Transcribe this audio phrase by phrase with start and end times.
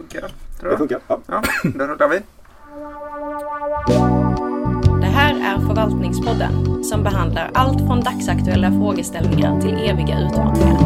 [0.00, 0.30] Funkar
[0.60, 1.00] tror Det funkar.
[1.06, 1.20] Ja.
[1.26, 1.42] Ja,
[1.74, 2.20] då rullar vi.
[5.00, 10.76] Det här är Förvaltningspodden som behandlar allt från dagsaktuella frågeställningar till eviga utmaningar.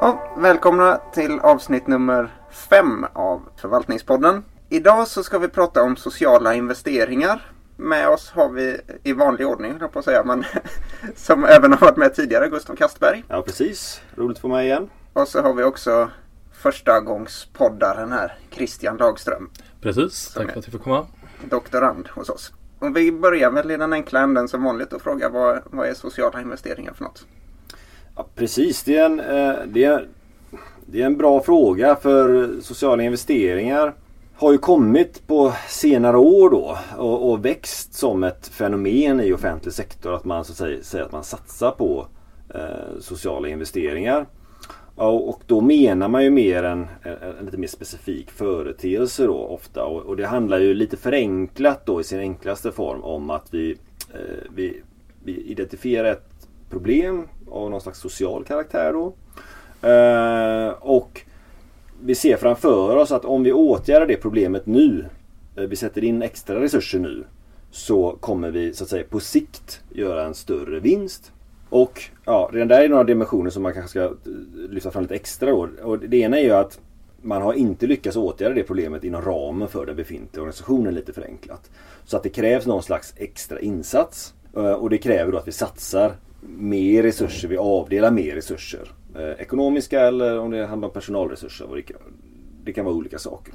[0.00, 4.44] Ja, välkomna till avsnitt nummer fem av Förvaltningspodden.
[4.68, 7.51] Idag så ska vi prata om sociala investeringar.
[7.82, 10.44] Med oss har vi i vanlig ordning, på att säga, men
[11.16, 13.24] som även har varit med tidigare, Gustav Kastberg.
[13.28, 14.00] ja, precis.
[14.16, 14.90] Roligt att få med igen.
[15.12, 16.10] Och så har vi också
[16.52, 19.50] första gångs poddaren här, Christian Dagström,
[19.80, 21.06] Precis, tack för att jag får komma.
[21.44, 22.52] doktorand hos oss.
[22.78, 25.94] Och vi börjar väl i den enkla änden som vanligt och fråga vad, vad är
[25.94, 27.26] sociala investeringar för något?
[28.16, 30.08] Ja, precis, det är, en, eh, det, är,
[30.86, 33.94] det är en bra fråga för sociala investeringar
[34.42, 39.74] har ju kommit på senare år då och, och växt som ett fenomen i offentlig
[39.74, 42.06] sektor att man så säger, säger att man satsar på
[42.54, 44.26] eh, sociala investeringar.
[44.94, 49.34] Och, och då menar man ju mer en, en, en lite mer specifik företeelse då
[49.34, 53.54] ofta och, och det handlar ju lite förenklat då i sin enklaste form om att
[53.54, 53.70] vi,
[54.14, 54.82] eh, vi,
[55.24, 59.14] vi identifierar ett problem av någon slags social karaktär då.
[59.88, 61.22] Eh, och
[62.04, 65.04] vi ser framför oss att om vi åtgärdar det problemet nu,
[65.56, 67.24] eh, vi sätter in extra resurser nu,
[67.70, 71.32] så kommer vi så att säga på sikt göra en större vinst.
[71.68, 74.10] Och ja, redan där är några dimensioner som man kanske ska eh,
[74.70, 75.68] lyfta fram lite extra då.
[75.82, 76.80] Och det ena är ju att
[77.22, 81.70] man har inte lyckats åtgärda det problemet inom ramen för den befintliga organisationen lite förenklat.
[82.04, 84.34] Så att det krävs någon slags extra insats.
[84.56, 88.92] Eh, och det kräver då att vi satsar mer resurser, vi avdelar mer resurser.
[89.16, 91.66] Eh, ekonomiska eller om det handlar om personalresurser.
[91.74, 91.96] Det kan,
[92.64, 93.54] det kan vara olika saker.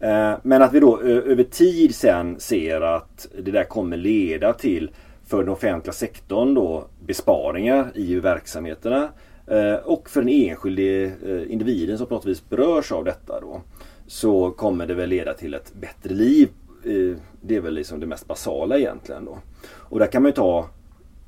[0.00, 4.90] Eh, Men att vi då över tid sen ser att det där kommer leda till
[5.26, 9.08] för den offentliga sektorn då besparingar i verksamheterna.
[9.46, 10.82] eh, Och för den enskilde
[11.26, 13.60] eh, individen som på något vis berörs av detta då.
[14.06, 16.48] Så kommer det väl leda till ett bättre liv.
[16.84, 19.38] Eh, Det är väl liksom det mest basala egentligen då.
[19.70, 20.68] Och där kan man ju ta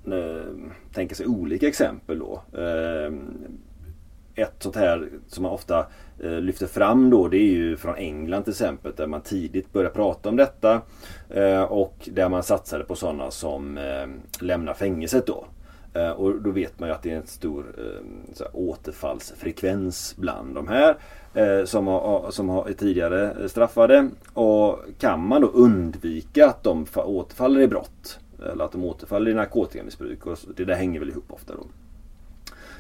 [0.07, 2.43] Eh, tänka sig olika exempel då.
[2.61, 3.13] Eh,
[4.35, 5.87] ett sånt här som man ofta
[6.23, 9.95] eh, lyfter fram då det är ju från England till exempel där man tidigt började
[9.95, 10.81] prata om detta.
[11.69, 13.79] Och där man satsade på sådana som
[14.41, 15.45] lämnar fängelset då.
[16.17, 17.65] Och då vet man ju att det är en stor
[18.35, 20.97] så här, återfallsfrekvens bland de här.
[21.65, 24.09] Som, har, som har, är tidigare straffade.
[24.33, 28.19] Och kan man då undvika att de återfaller i brott.
[28.43, 30.27] Eh, eller att de återfaller i narkotikamissbruk.
[30.27, 31.67] Och det där hänger väl ihop ofta då.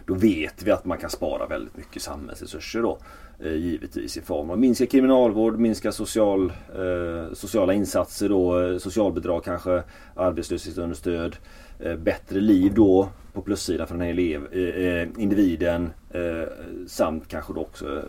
[0.07, 2.99] Då vet vi att man kan spara väldigt mycket samhällsresurser då.
[3.39, 9.45] Eh, givetvis i form av minska kriminalvård, minska social, eh, sociala insatser då, eh, socialbidrag
[9.45, 9.83] kanske,
[10.15, 11.37] arbetslöshetsunderstöd.
[11.79, 15.91] Eh, bättre liv då på plussidan för den här elev, eh, eh, individen.
[16.11, 16.49] Eh,
[16.87, 18.03] samt kanske då också eh,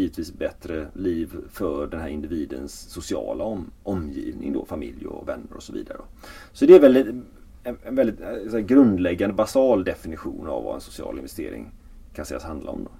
[0.00, 5.62] givetvis bättre liv för den här individens sociala om, omgivning då, familj och vänner och
[5.62, 5.98] så vidare.
[5.98, 6.04] Då.
[6.52, 10.80] Så det är väl en, en väldigt eh, här, grundläggande basal definition av vad en
[10.80, 11.72] social investering
[12.14, 12.84] kan sägas handla om.
[12.84, 12.90] Då.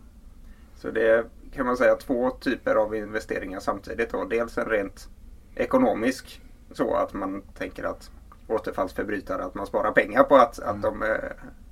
[0.76, 4.10] Så det är, kan man säga två typer av investeringar samtidigt.
[4.10, 4.24] Då.
[4.24, 5.08] Dels en rent
[5.54, 8.10] ekonomisk så att man tänker att
[8.48, 11.08] återfallsförbrytare att man sparar pengar på att, att de eh,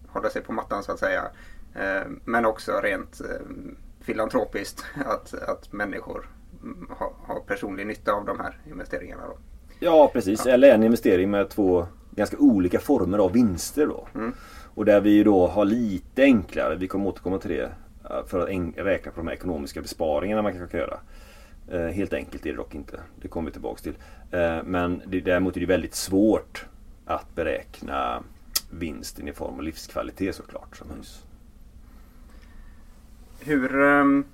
[0.06, 1.22] håller sig på mattan så att säga.
[1.75, 3.47] Eh, men också rent eh,
[4.02, 6.30] filantropiskt att, att människor
[6.62, 9.22] mm, har, har personlig nytta av de här investeringarna.
[9.26, 9.36] Då.
[9.80, 14.08] Ja precis, eller en investering med två ganska olika former av vinster då.
[14.14, 14.34] Mm.
[14.74, 17.72] Och där vi då har lite enklare, vi kommer återkomma till det,
[18.10, 20.98] eh, för att räkna på de här ekonomiska besparingarna man kanske kan göra.
[21.69, 23.94] Eh, helt enkelt är det dock inte, det kommer vi tillbaks till.
[24.30, 26.66] Eh, men det, däremot är det väldigt svårt
[27.06, 28.22] att beräkna
[28.70, 31.24] vinsten i form av livskvalitet såklart som höjs.
[33.44, 33.82] Hur...
[33.82, 34.25] Ehm,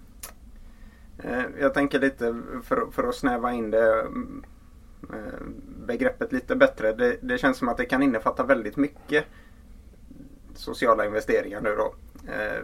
[1.18, 4.44] eh, jag tänker lite för, för att snäva in det mm,
[5.12, 5.40] eh,
[5.86, 6.92] begreppet lite bättre.
[6.92, 9.24] Det, det känns som att det kan innefatta väldigt mycket
[10.54, 11.94] sociala investeringar nu då.
[12.32, 12.62] Eh,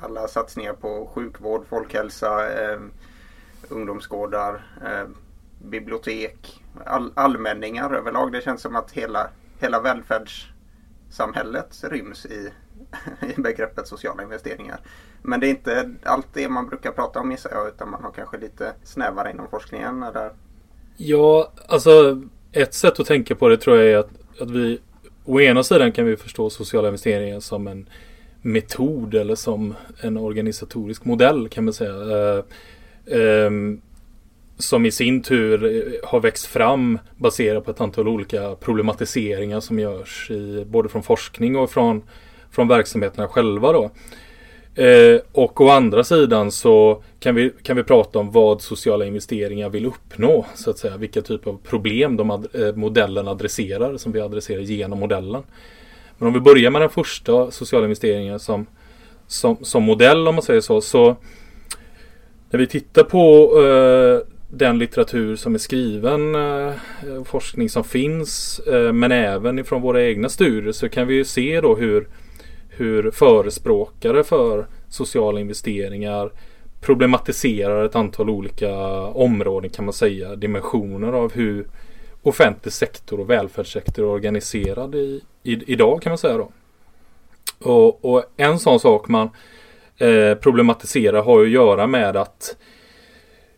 [0.00, 2.80] alla satsningar på sjukvård, folkhälsa, eh,
[3.68, 5.08] ungdomsgårdar, eh,
[5.58, 8.32] bibliotek, all, allmänningar överlag.
[8.32, 12.52] Det känns som att hela, hela välfärdssamhället ryms i,
[13.36, 14.80] i begreppet sociala investeringar.
[15.22, 18.10] Men det är inte allt det man brukar prata om gissar jag utan man har
[18.10, 20.02] kanske lite snävare inom forskningen.
[20.02, 20.30] Eller?
[20.96, 22.22] Ja, alltså
[22.52, 24.80] ett sätt att tänka på det tror jag är att, att vi
[25.24, 27.88] å ena sidan kan vi förstå sociala investeringar som en
[28.42, 31.92] metod eller som en organisatorisk modell kan man säga.
[31.92, 32.44] Eh,
[33.06, 33.80] ehm,
[34.58, 40.30] som i sin tur har växt fram baserat på ett antal olika problematiseringar som görs
[40.30, 42.02] i, både från forskning och från,
[42.50, 43.72] från verksamheterna själva.
[43.72, 43.90] Då.
[44.82, 49.70] Eh, och å andra sidan så kan vi, kan vi prata om vad sociala investeringar
[49.70, 50.46] vill uppnå.
[50.54, 50.96] Så att säga.
[50.96, 55.42] Vilka typer av problem de ad, eh, modellen adresserar som vi adresserar genom modellen.
[56.18, 58.66] Men om vi börjar med den första sociala investeringen som,
[59.26, 60.80] som, som modell om man säger så.
[60.80, 61.16] så
[62.50, 66.72] när vi tittar på eh, den litteratur som är skriven, eh,
[67.24, 71.60] forskning som finns, eh, men även ifrån våra egna studier så kan vi ju se
[71.60, 72.08] då hur,
[72.80, 76.30] hur förespråkare för sociala investeringar
[76.80, 81.66] problematiserar ett antal olika områden kan man säga, dimensioner av hur
[82.22, 86.50] offentlig sektor och välfärdssektor är organiserad i, i, idag kan man säga då.
[87.58, 89.30] Och, och en sån sak man
[89.98, 92.56] eh, problematiserar har ju att göra med att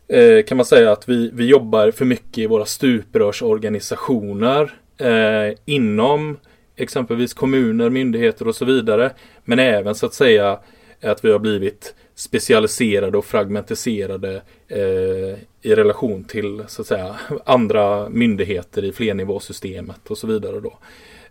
[0.09, 6.37] eh, kan man säga att vi, vi jobbar för mycket i våra stuprörsorganisationer eh, inom
[6.83, 9.11] exempelvis kommuner, myndigheter och så vidare.
[9.45, 10.59] Men även så att säga
[11.03, 18.09] att vi har blivit specialiserade och fragmentiserade eh, i relation till så att säga andra
[18.09, 20.79] myndigheter i flernivåsystemet och så vidare då.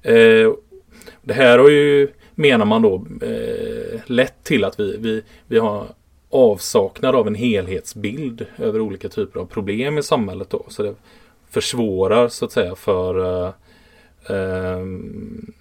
[0.10, 0.54] Eh,
[1.22, 5.88] det här har ju menar man då eh, lett till att vi, vi, vi har
[6.30, 10.66] avsaknad av en helhetsbild över olika typer av problem i samhället då.
[10.68, 10.96] Så det
[11.50, 13.54] försvårar så att säga för eh,
[14.30, 15.54] Ehm,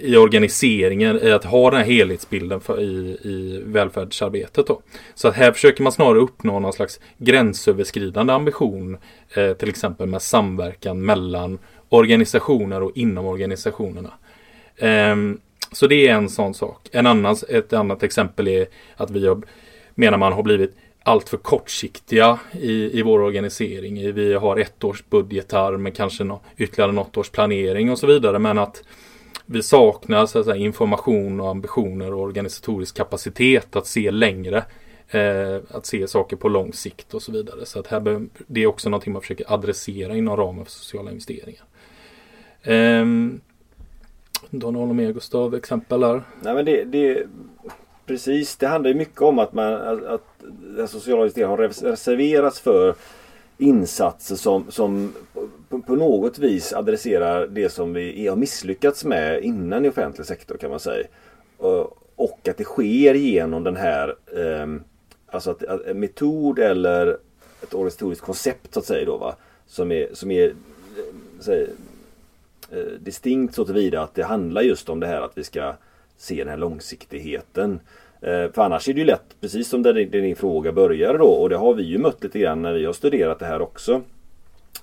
[0.00, 4.66] i organiseringen, i att ha den här helhetsbilden för, i, i välfärdsarbetet.
[4.66, 4.82] Då.
[5.14, 8.98] Så att här försöker man snarare uppnå någon slags gränsöverskridande ambition,
[9.34, 11.58] eh, till exempel med samverkan mellan
[11.88, 14.12] organisationer och inom organisationerna.
[14.76, 15.16] Eh,
[15.72, 16.88] så det är en sån sak.
[16.92, 18.66] En annan, ett annat exempel är
[18.96, 19.42] att vi har,
[19.94, 24.14] menar man har blivit alltför kortsiktiga i, i vår organisering.
[24.14, 28.38] Vi har ett års budgetar med kanske no, ytterligare något års planering och så vidare.
[28.38, 28.82] Men att
[29.46, 34.64] vi saknar så att säga, information och ambitioner och organisatorisk kapacitet att se längre.
[35.10, 37.66] Eh, att se saker på lång sikt och så vidare.
[37.66, 41.64] Så att här det är också någonting man försöker adressera inom ramen för sociala investeringar.
[42.62, 43.06] Eh,
[44.50, 46.22] du håller mer Gustav exempel här?
[46.42, 47.26] Nej men det, det
[48.08, 50.37] Precis, det handlar ju mycket om att man att, att
[50.76, 52.94] den sociala justeringen har reserverats för
[53.58, 55.14] insatser som, som
[55.68, 60.56] på, på, något vis adresserar det som vi har misslyckats med innan i offentlig sektor
[60.56, 61.06] kan man säga.
[61.62, 61.86] Eh,
[62.16, 64.66] och att det sker genom den här eh,
[65.30, 67.18] Alltså att, att, en metod eller
[67.62, 69.36] ett organisatoriskt koncept så att säga då va.
[69.66, 70.54] Som är, som är eh,
[71.40, 71.66] säg,
[72.70, 75.74] eh, distinkt så tillvida att det handlar just om det här att vi ska
[76.16, 77.80] se den här långsiktigheten.
[78.20, 81.48] Eh, för annars är det ju lätt, precis som där din fråga började då och
[81.48, 84.02] det har vi ju mött lite grann när vi har studerat det här också.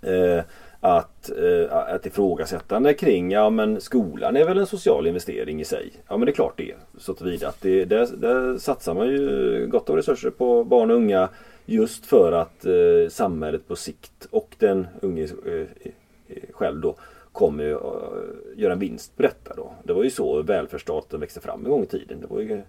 [0.02, 0.44] Eh,
[0.80, 5.92] att, eh, att ifrågasättande kring, ja men skolan är väl en social investering i sig.
[6.08, 9.68] Ja men det är klart det Så tillvida att det, där, där satsar man ju
[9.72, 11.30] gott om resurser på barn och unga
[11.66, 16.96] just för att eh, samhället på sikt och den unge eh, eh själv då
[17.32, 19.74] kommer att eh, göra en vinst på detta då.
[19.84, 22.22] Det var ju så välfärdsstaten växte fram en gång i tiden.
[22.22, 22.62] Det var ju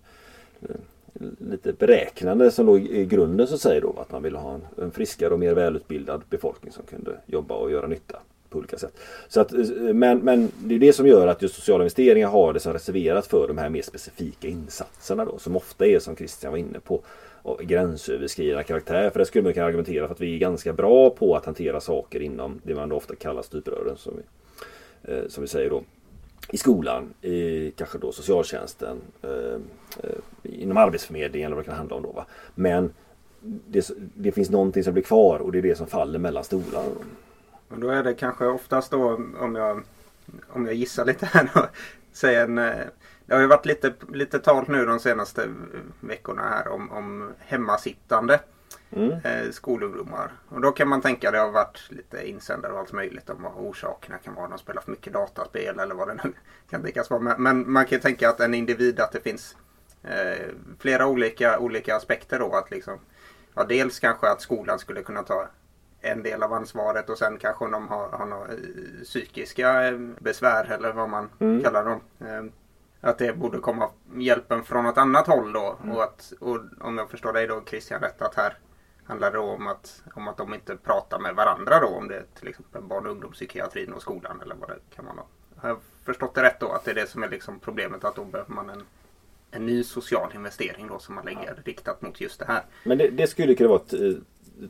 [1.38, 4.91] lite beräknande som låg i grunden så säger då att man ville ha en, en,
[4.91, 8.19] friskare och mer välutbildad befolkning som kunde jobba och göra nytta
[8.50, 8.99] på olika sätt.
[9.29, 9.58] Så att, eh,
[9.95, 13.26] men, men det är det som gör att just sociala investeringar har det som reserverat
[13.26, 17.00] för de här mer specifika insatserna då som ofta är som Christian var inne på
[17.61, 19.11] gränsöverskridande karaktär.
[19.11, 21.81] För det skulle man kunna argumentera för att vi är ganska bra på att hantera
[21.81, 24.23] saker inom det man då ofta kallar stuprören som vi,
[25.12, 25.83] eh, som vi säger då
[26.49, 29.61] i skolan, i kanske då socialtjänsten, eh,
[30.02, 32.12] eh, inom arbetsförmedlingen eller vad det kan handla om då.
[32.12, 32.26] Va?
[32.55, 32.95] Men
[33.40, 36.88] det, det, finns någonting som blir kvar och det är det som faller mellan stolarna.
[37.69, 39.83] Och då är det kanske oftast då om jag,
[40.49, 41.66] om jag gissar lite här då.
[42.12, 42.47] Säg eh,
[43.26, 45.49] det har ju varit lite, lite tal nu de senaste eh,
[46.00, 48.40] veckorna här om, om hemmasittande
[48.90, 49.11] mm.
[49.25, 50.33] eh, skolungdomar.
[50.49, 53.52] Och då kan man tänka det har varit lite insändare och allt möjligt om vad
[53.57, 54.49] orsakerna kan vara.
[54.49, 56.33] De spelar för mycket dataspel eller vad det nu
[56.71, 57.37] kan tänkas vara.
[57.38, 59.57] Men, man kan tänka att en individ att det finns
[60.02, 60.47] eh,
[60.78, 62.55] flera olika, olika aspekter då.
[62.55, 62.99] Att liksom,
[63.55, 65.49] ja, dels kanske att skolan skulle kunna ta
[66.00, 68.59] en del av ansvaret och sen kanske de har, har några eh,
[69.05, 71.62] psykiska besvär eller vad man mm.
[71.62, 72.00] kallar dem.
[73.00, 75.78] Att det borde komma hjälpen från något annat håll då.
[75.83, 75.97] Mm.
[75.97, 78.59] Och, att, och om jag förstår dig då Christian rätt att här
[79.07, 82.25] handlar det om att, om att de inte pratar med varandra då om det är
[82.39, 85.17] till exempel barn och ungdomspsykiatrin och skolan eller vad det kan vara.
[85.57, 88.17] Har jag förstått det rätt då att det är det som är liksom problemet att
[88.17, 88.83] då behöver man en,
[89.51, 91.63] en ny social investering då som man lägger ja.
[91.65, 92.63] riktat mot just det här.
[92.85, 94.19] Men det, det skulle kunna vara ett,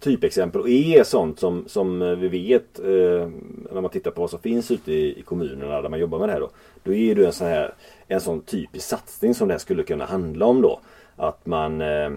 [0.01, 3.31] typexempel och är sånt som, som vi vet eh,
[3.73, 6.29] när man tittar på vad som finns ute i, i, kommunerna där man jobbar med
[6.29, 6.51] det här då.
[6.83, 7.75] Då är det en sån här
[8.09, 10.81] en sån typisk satsning som det här skulle kunna handla om då.
[11.17, 12.11] Att man eh,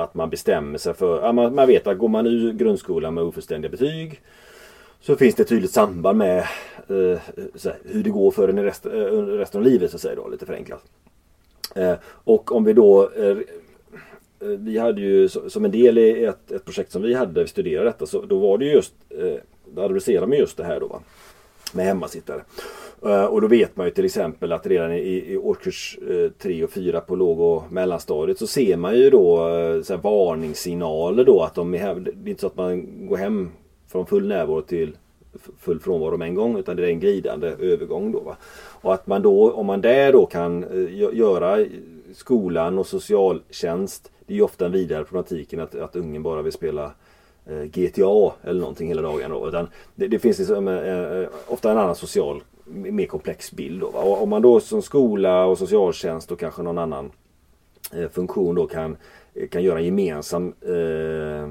[0.00, 3.70] att man bestämmer sig för, man, man vet att går man ur grundskolan med ofullständiga
[3.70, 4.20] betyg
[5.00, 6.38] så finns det ett tydligt samband med
[6.88, 7.18] eh,
[7.64, 10.14] här, hur det går för en i rest, eh, resten av livet så att säga
[10.14, 10.84] då, lite förenklat.
[11.74, 13.38] Eh, och om vi då Eh,
[14.40, 17.48] eh vi hade ju som en del i ett, ett projekt som vi hade, vi
[17.48, 19.34] studerade detta, så då var det just, eh,
[19.74, 21.00] då adresserade man just det här då va?
[21.72, 22.42] Med hemmasittare.
[23.04, 26.64] Eh, och då vet man ju till exempel att redan i, i årskurs eh, 3
[26.64, 31.24] och 4 på låg och mellanstadiet så ser man ju då eh, så här, varningssignaler
[31.24, 33.50] då att de är här, Det är inte så att man går hem
[33.88, 34.96] från full närvaro till
[35.58, 38.20] full frånvaro med en gång utan det är en glidande övergång då.
[38.20, 38.36] Va?
[38.82, 40.64] Och att man då, om man där då kan
[41.12, 41.66] göra
[42.14, 46.52] skolan och socialtjänst det är ju ofta en vidare problematiken att, att ungen bara vill
[46.52, 46.92] spela
[47.64, 49.30] GTA eller någonting hela dagen.
[49.30, 49.48] Då.
[49.48, 53.80] Utan det, det finns liksom, eh ofta en annan social, mer komplex bild.
[53.80, 57.10] Då, och om man då som skola och socialtjänst och kanske någon annan
[57.92, 58.96] eh, funktion då kan,
[59.34, 61.48] eh, kan göra en gemensam eh,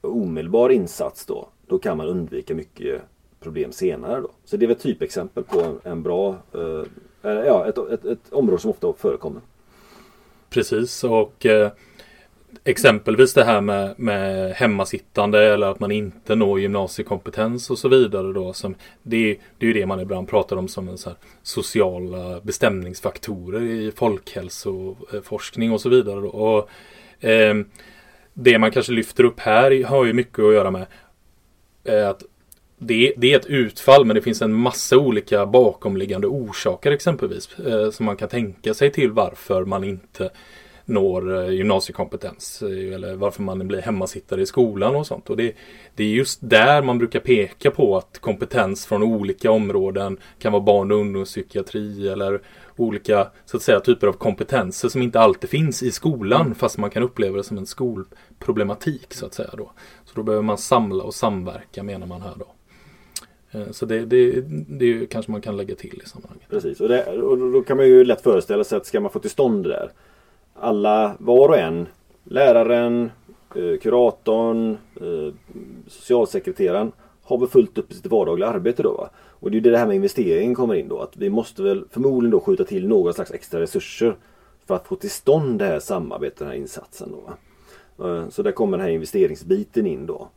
[0.00, 1.48] omedelbar insats då.
[1.66, 3.02] Då kan man undvika mycket
[3.40, 4.20] problem senare.
[4.20, 4.30] Då.
[4.44, 6.84] Så det är väl ett typexempel på en, en bra, eh,
[7.22, 9.40] ja, ett, ett, ett, område som ofta förekommer.
[10.50, 11.72] Precis och eh,
[12.64, 18.32] exempelvis det här med, med hemmasittande eller att man inte når gymnasiekompetens och så vidare.
[18.32, 21.10] Då, som, det, det är ju det man ibland pratar om som en så
[21.42, 26.20] sociala bestämningsfaktorer i folkhälsoforskning och så vidare.
[26.20, 26.28] Då.
[26.28, 26.68] Och,
[27.24, 27.54] eh,
[28.34, 30.86] det man kanske lyfter upp här har ju mycket att göra med
[31.84, 32.22] eh, att
[32.78, 37.58] det, det, är ett utfall men det finns en massa olika bakomliggande orsaker exempelvis.
[37.58, 40.30] Eh, som man kan tänka sig till varför man inte
[40.84, 45.30] når eh, gymnasiekompetens eh, eller varför man blir hemmasittare i skolan och sånt.
[45.30, 45.54] Och det,
[45.94, 50.62] det är just där man brukar peka på att kompetens från olika områden kan vara
[50.62, 52.40] barn och ungdomspsykiatri eller
[52.76, 56.54] olika så att säga, typer av kompetenser som inte alltid finns i skolan mm.
[56.54, 59.50] fast man kan uppleva det som en skolproblematik så att säga.
[59.56, 59.72] Då.
[60.04, 62.54] Så då behöver man samla och samverka menar man här då.
[63.50, 66.48] Eh, så det, det, det kanske man kan lägga till i sammanhanget.
[66.50, 69.18] Precis, och, det, och då kan man ju lätt föreställa sig att ska man få
[69.18, 69.92] till stånd det där
[70.54, 71.86] alla, var och en,
[72.24, 73.10] läraren,
[73.56, 75.34] eh, kuratorn, eh,
[75.88, 76.92] socialsekreteraren
[77.22, 78.92] har väl fullt upp i sitt vardagliga arbete då.
[78.92, 79.10] Va?
[79.16, 81.00] Och det är ju det här med investeringen kommer in då.
[81.00, 84.16] Att vi måste väl förmodligen då skjuta till några slags extra resurser
[84.66, 87.12] för att få till stånd det här samarbetet, den här insatsen.
[87.12, 87.36] Då, va?
[88.08, 90.28] Eh, så där kommer den här investeringsbiten in då.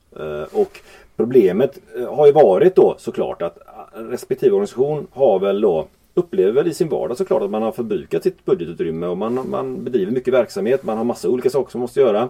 [0.52, 0.80] Och
[1.16, 1.80] problemet
[2.10, 3.58] har ju varit då såklart att
[3.94, 8.24] respektive organisation har väl då upplever väl i sin vardag såklart att man har förbrukat
[8.24, 10.84] sitt budgetutrymme och man, man bedriver mycket verksamhet.
[10.84, 12.30] Man har massa olika saker som man måste göra.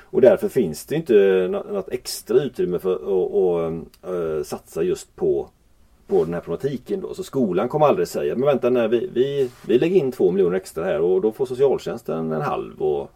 [0.00, 3.72] Och därför finns det inte något extra utrymme för att
[4.02, 5.48] eh, satsa just på,
[6.06, 7.00] på den här problematiken.
[7.00, 7.14] Då.
[7.14, 10.56] Så skolan kommer aldrig säga men vänta nej, vi, vi, vi lägger in två miljoner
[10.56, 13.10] extra här och då får socialtjänsten en halv och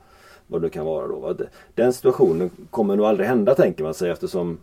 [0.47, 1.07] vad det kan vara.
[1.07, 1.35] Då.
[1.75, 4.59] Den situationen kommer nog aldrig hända tänker man sig eftersom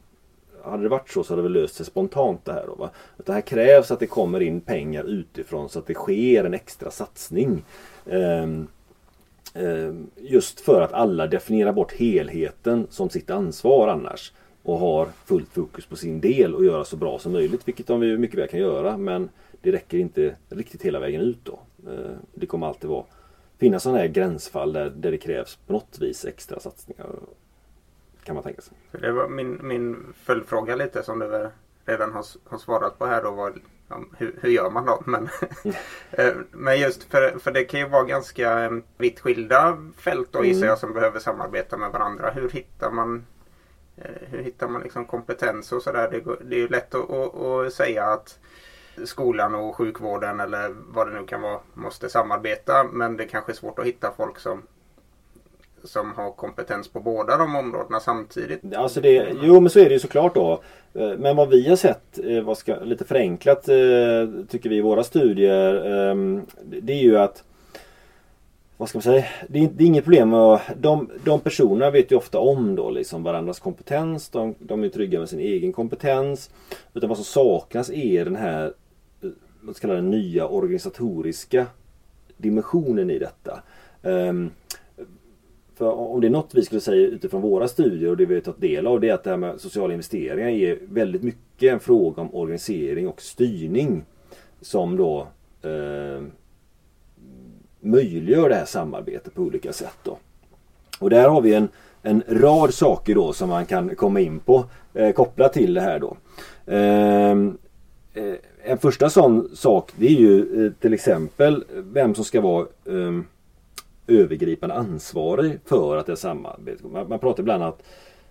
[0.63, 2.65] hade det varit så så hade det väl löst sig spontant det här.
[2.67, 2.89] Då, va?
[3.17, 6.91] Det här krävs att det kommer in pengar utifrån så att det sker en extra
[6.91, 7.63] satsning.
[8.05, 8.67] Um,
[9.53, 14.33] um, just för att alla definierar bort helheten som sitt ansvar annars.
[14.63, 17.67] Och har fullt fokus på sin del och göra så bra som möjligt.
[17.67, 19.29] Vilket de mycket väl kan göra men
[19.61, 21.59] det räcker inte riktigt hela vägen ut då.
[21.91, 23.05] Uh, det kommer alltid vara
[23.63, 27.05] finnas sådana här gränsfall där, där det krävs på något vis extra satsningar
[28.23, 28.73] kan man tänka sig.
[28.91, 31.49] Det var min, min följdfråga lite som du
[31.85, 33.53] redan har, har svarat på här då var
[34.17, 35.01] hur, hur gör man då?
[35.05, 35.29] Men,
[36.11, 40.45] eh, men just för, för det kan ju vara ganska eh, vitt skilda fält då
[40.45, 40.69] gissar mm.
[40.69, 42.31] jag som behöver samarbeta med varandra.
[42.31, 43.25] Hur hittar man
[43.97, 46.09] eh, hur hittar man liksom kompetens och sådär?
[46.11, 48.39] Det, det är ju lätt att, att, att, säga att
[49.05, 52.83] skolan och sjukvården eller vad det nu kan vara måste samarbeta.
[52.83, 54.61] Men det kanske är svårt att hitta folk som
[55.83, 58.75] som har kompetens på båda de områdena samtidigt.
[58.75, 60.61] Alltså det, jo men så är det ju såklart då.
[60.93, 64.81] Eh, men vad vi har sett, eh, vad ska, lite förenklat eh, tycker vi i
[64.81, 66.41] våra studier, ehm,
[66.81, 67.43] det är ju att
[68.77, 69.25] vad ska man säga?
[69.47, 70.29] Det är, det är inget problem.
[70.29, 74.29] med De, de personerna vet ju ofta om då liksom varandras kompetens.
[74.29, 76.49] De, de är trygga med sin egen kompetens.
[76.93, 78.73] Utan vad som saknas är den här
[79.61, 81.65] vad ska kalla den nya organisatoriska
[82.37, 83.61] dimensionen i detta.
[84.01, 84.51] Um,
[85.75, 88.41] för om det är något vi skulle säga utifrån våra studier och det vi har
[88.41, 91.79] tagit del av det är att det här med sociala investeringar är väldigt mycket en
[91.79, 94.03] fråga om organisering och styrning.
[94.61, 95.27] Som då
[95.61, 96.23] eh,
[97.79, 99.97] möjliggör det här samarbetet på olika sätt.
[100.03, 100.17] Då.
[100.99, 101.67] Och där har vi en,
[102.01, 105.99] en rad saker då som man kan komma in på eh, kopplat till det här
[105.99, 106.17] då.
[106.65, 107.57] Ehm,
[108.13, 112.67] eh, en första sån sak det är ju eh, till exempel vem som ska vara
[112.89, 113.25] ehm,
[114.07, 116.87] övergripande ansvarig för att det är samarbete.
[116.87, 117.83] Man, man pratar ibland att,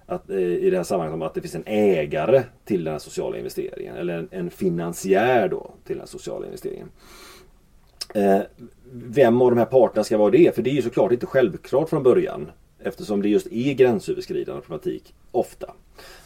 [0.06, 2.98] att eh, i det här sammanhanget om att det finns en ägare till den här
[2.98, 6.88] sociala investeringen eller en, en finansiär då till den här sociala investeringen.
[8.14, 8.40] Eh,
[8.92, 10.54] vem av de här parterna ska vara det?
[10.54, 12.50] För det är ju såklart inte självklart från början.
[12.84, 15.66] Eftersom det just är gränsöverskridande problematik ofta.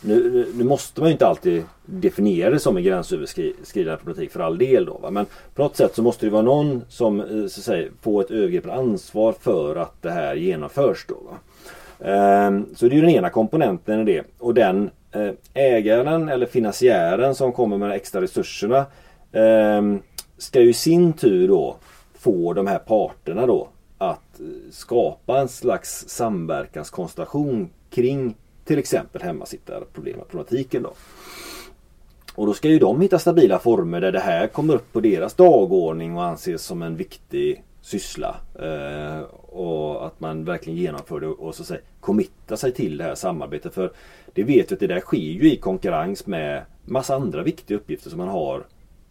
[0.00, 4.58] Nu, nu, måste man ju inte alltid definiera det som en gränsöverskridande problematik för all
[4.58, 4.98] del då.
[4.98, 5.10] Va?
[5.10, 8.20] Men på något sätt så måste det vara någon som eh, så att säga, får
[8.20, 11.06] ett övergripande ansvar för att det här genomförs.
[11.08, 11.36] Då, va?
[12.00, 14.24] Ehm, så det är ju den ena komponenten i det.
[14.38, 18.86] Och den eh, ägaren eller finansiären som kommer med de extra resurserna
[19.32, 20.02] ehm,
[20.38, 21.76] ska ju i sin tur då
[22.18, 23.68] få de här parterna då
[23.98, 30.92] att skapa en slags samverkanskonstellation kring till exempel hemmasittarproblematiken då.
[32.34, 35.34] Och då ska ju de hitta stabila former där det här kommer upp på deras
[35.34, 38.36] dagordning och anses som en viktig syssla.
[38.54, 39.20] Eh,
[39.56, 43.14] och att man verkligen genomför det och så att säga committar sig till det här
[43.14, 43.74] samarbetet.
[43.74, 43.92] För
[44.34, 48.10] det vet vi att det där sker ju i konkurrens med massa andra viktiga uppgifter
[48.10, 48.66] som man har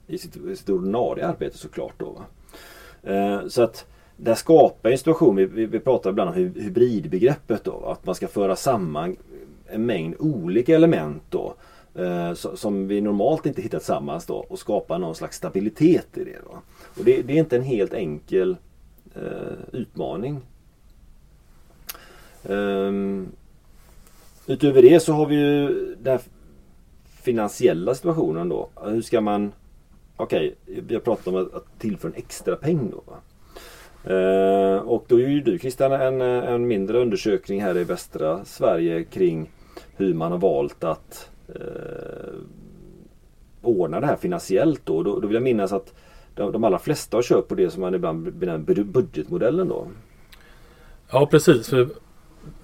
[0.08, 1.94] i sitt, i sitt ordinarie arbete såklart.
[1.98, 2.22] Då,
[3.12, 3.86] eh, så att
[4.18, 8.28] det skapar en situation, vi, vi, vi pratar ibland om hybridbegreppet då, att man ska
[8.28, 9.16] föra samman
[9.68, 11.56] en mängd olika element då
[11.96, 16.40] eh, som vi normalt inte hittar tillsammans då och skapa någon slags stabilitet i det.
[16.46, 16.62] Då.
[17.00, 18.58] Och det, det är inte en helt enkel
[19.16, 20.42] eh, utmaning.
[22.44, 23.32] Um,
[24.48, 26.22] utöver det så har vi ju den här
[27.22, 28.70] finansiella situationen då.
[28.84, 29.52] Hur ska man
[30.18, 33.04] Okej, okay, vi har pratat om att, att tillföra en extra peng då.
[33.06, 33.18] Va?
[34.06, 38.46] Eh, och då gjorde ju du Christian en, eh, en mindre undersökning här i västra
[38.46, 39.50] Sverige kring
[39.96, 42.34] hur man har valt att eh,
[43.62, 45.04] ordna det här finansiellt då.
[45.04, 45.94] Då, då vill jag minnas att
[46.36, 49.88] de, de allra flesta har kört på det som man ibland benämner budgetmodellen då.
[51.12, 51.70] Ja precis.
[51.70, 51.88] För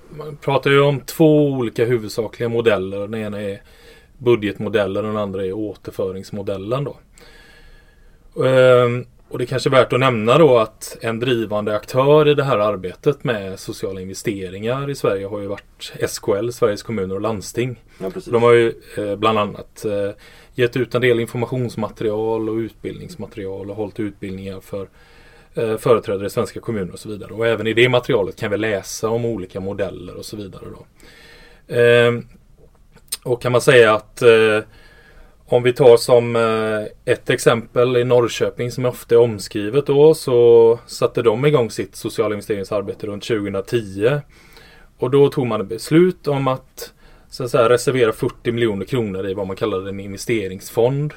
[0.09, 2.99] man pratar ju om två olika huvudsakliga modeller.
[2.99, 3.61] Den ena är
[4.17, 6.83] budgetmodellen och den andra är återföringsmodellen.
[6.83, 6.97] Då.
[8.45, 12.33] Ehm, och det är kanske är värt att nämna då att en drivande aktör i
[12.33, 17.21] det här arbetet med sociala investeringar i Sverige har ju varit SKL, Sveriges kommuner och
[17.21, 17.83] landsting.
[17.99, 20.11] Ja, de har ju eh, bland annat eh,
[20.55, 24.87] gett ut en del informationsmaterial och utbildningsmaterial och hållit utbildningar för
[25.53, 27.33] eh, företrädare i svenska kommuner och så vidare.
[27.33, 30.63] Och även i det materialet kan vi läsa om olika modeller och så vidare.
[30.77, 30.85] Då.
[31.75, 32.27] Ehm,
[33.23, 34.23] och kan man säga att
[35.51, 40.79] om vi tar som eh, ett exempel i Norrköping som ofta är omskrivet då så
[40.85, 44.21] satte de igång sitt sociala investeringsarbete runt 2010.
[44.97, 46.93] Och då tog man ett beslut om att,
[47.29, 51.13] så att säga, reservera 40 miljoner kronor i vad man kallade en investeringsfond.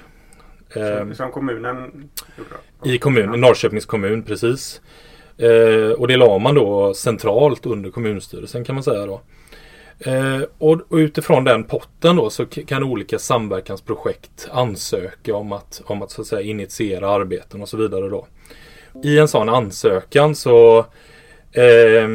[0.73, 2.95] Som, som kommunen gjorde?
[2.95, 4.81] I kommun, Norrköpings kommun, precis.
[5.39, 9.21] Eh, och det la man då centralt under kommunstyrelsen kan man säga då.
[9.99, 16.03] Eh, och, och, utifrån den potten då så kan olika samverkansprojekt ansöka om att, om
[16.03, 18.09] att, så att säga, initiera arbeten och så vidare.
[18.09, 18.27] Då.
[19.05, 20.79] I en sån ansökan så
[21.53, 22.09] eh,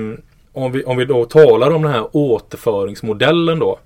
[0.53, 3.79] om, vi, om vi då talar om den här återföringsmodellen då.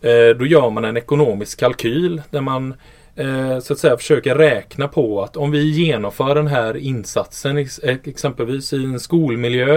[0.00, 2.74] Eh, då gör man en ekonomisk kalkyl där man
[3.16, 7.56] eh, så att säga försöker räkna på att om vi genomför den här insatsen
[8.04, 9.76] exempelvis i en skolmiljö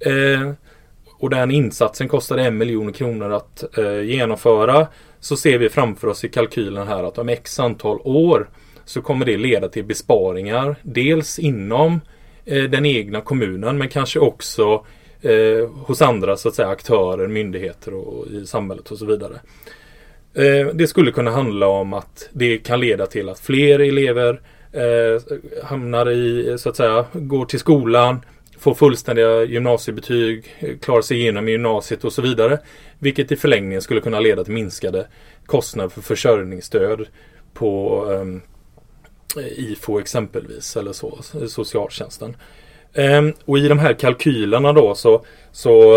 [0.00, 0.52] eh,
[1.18, 4.86] och den insatsen kostade en miljon kronor att eh, genomföra.
[5.20, 8.48] Så ser vi framför oss i kalkylen här att om x antal år
[8.84, 10.76] så kommer det leda till besparingar.
[10.82, 12.00] Dels inom
[12.44, 14.84] eh, den egna kommunen men kanske också
[15.20, 19.40] eh, hos andra så att säga, aktörer, myndigheter och i samhället och så vidare.
[20.34, 24.40] Eh, det skulle kunna handla om att det kan leda till att fler elever
[24.72, 25.22] eh,
[25.64, 28.20] hamnar i, så att säga, går till skolan
[28.58, 30.44] få fullständiga gymnasiebetyg,
[30.82, 32.58] klara sig igenom gymnasiet och så vidare.
[32.98, 35.06] Vilket i förlängningen skulle kunna leda till minskade
[35.46, 37.06] kostnader för försörjningsstöd
[37.54, 38.42] på ehm, um,
[39.56, 42.36] IFO exempelvis eller så, socialtjänsten.
[42.94, 45.94] Um, och i de här kalkylerna då så, så,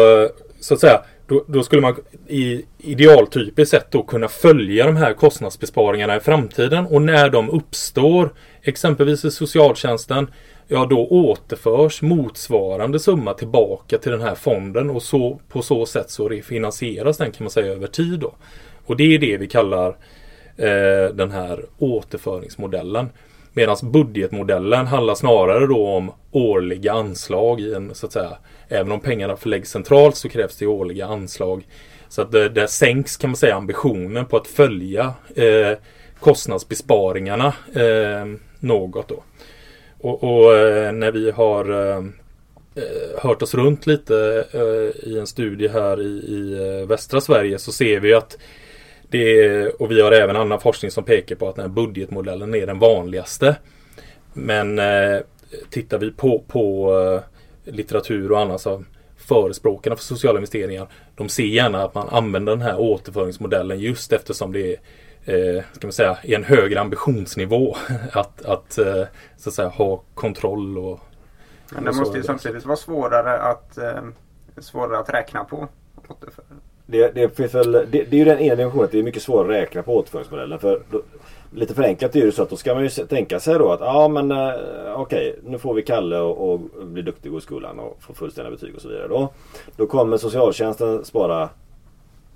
[0.60, 1.95] så att säga då, då, skulle man
[2.28, 8.34] i idealtypiskt sett då kunna följa de här kostnadsbesparingarna i framtiden och när de uppstår
[8.62, 10.28] exempelvis i socialtjänsten
[10.71, 16.10] ja då återförs motsvarande summa tillbaka till den här fonden och så, på så sätt
[16.10, 18.19] så refinansieras den kan man säga över tid.
[18.19, 18.34] Då.
[18.86, 19.89] Och det är det vi kallar
[20.58, 23.10] eh, den här återföringsmodellen.
[23.53, 28.38] Medan budgetmodellen handlar snarare då om årliga anslag i en så att säga.
[28.67, 31.67] Även om pengarna förläggs centralt så krävs det årliga anslag.
[32.10, 35.77] Så att eh, det, det sänks kan man säga ambitionen på att följa eh,
[36.19, 38.25] kostnadsbesparingarna eh,
[38.60, 39.23] något då.
[40.02, 41.98] Och, och eh, när vi har eh,
[42.76, 47.60] eh, hört oss runt lite eh, i en studie här i, i eh, västra Sverige
[47.60, 48.38] så ser vi att
[49.10, 52.56] det är, och vi har även annan forskning som pekar på att den här budgetmodellen
[52.56, 53.56] är den vanligaste.
[54.34, 55.20] Men eh,
[55.70, 56.94] tittar vi på, på
[57.66, 58.84] eh, litteratur och annat så
[59.18, 64.52] förespråkarna för sociala investeringar de ser gärna att man använder den här återföringsmodellen just eftersom
[64.54, 64.80] det är
[65.25, 67.75] eh, ska man säga, i en högre ambitionsnivå
[68.13, 69.03] att, att, eh,
[69.38, 70.77] så att säga, ha kontroll.
[70.77, 70.99] Och,
[71.71, 74.01] Men det måste ju samtidigt vara svårare att, eh,
[74.58, 75.67] svårare att räkna på.
[76.86, 79.23] Det, det, finns väl, det, det, är ju den ena dimensionen att det är mycket
[79.23, 80.60] svårare att räkna på återföringsmodellen.
[80.60, 81.01] För då,
[81.53, 84.08] lite förenklat är det så att då ska man ju tänka sig då att ja
[84.08, 84.38] men eh,
[84.95, 88.51] okej okay, nu får vi Kalle och, och bli duktig i skolan och få fullständiga
[88.51, 89.08] betyg och så vidare.
[89.08, 89.34] Då,
[89.75, 91.49] då kommer socialtjänsten spara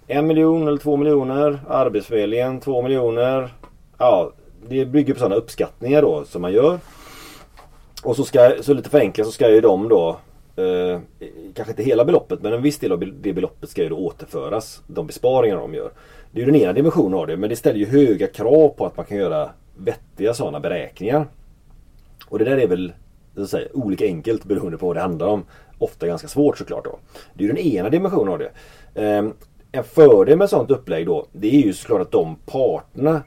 [0.08, 1.60] en miljon eller två miljoner.
[1.68, 3.54] Arbetsförmedlingen två miljoner.
[3.98, 4.32] Ja,
[4.68, 6.80] det bygger på sådana uppskattningar då som man gör.
[8.04, 10.10] Och så, ska, så lite förenklat så ska ju de då
[10.56, 11.00] eh,
[11.54, 14.82] kanske inte hela beloppet men en viss del av det beloppet ska ju då återföras.
[14.88, 15.92] De besparingar de gör.
[16.32, 18.86] Det är ju den ena dimensionen av det men det ställer ju höga krav på
[18.86, 21.28] att man kan göra vettiga sådana beräkningar.
[22.28, 22.94] Och det där är väl
[23.48, 25.46] säga, olika enkelt beroende på vad det handlar om.
[25.78, 27.00] Ofta ganska svårt såklart då.
[27.34, 28.52] Det är ju den ena dimensionen av det.
[29.02, 29.30] Eh,
[29.76, 33.22] en fördel med sånt upplägg då det är ju såklart att de parterna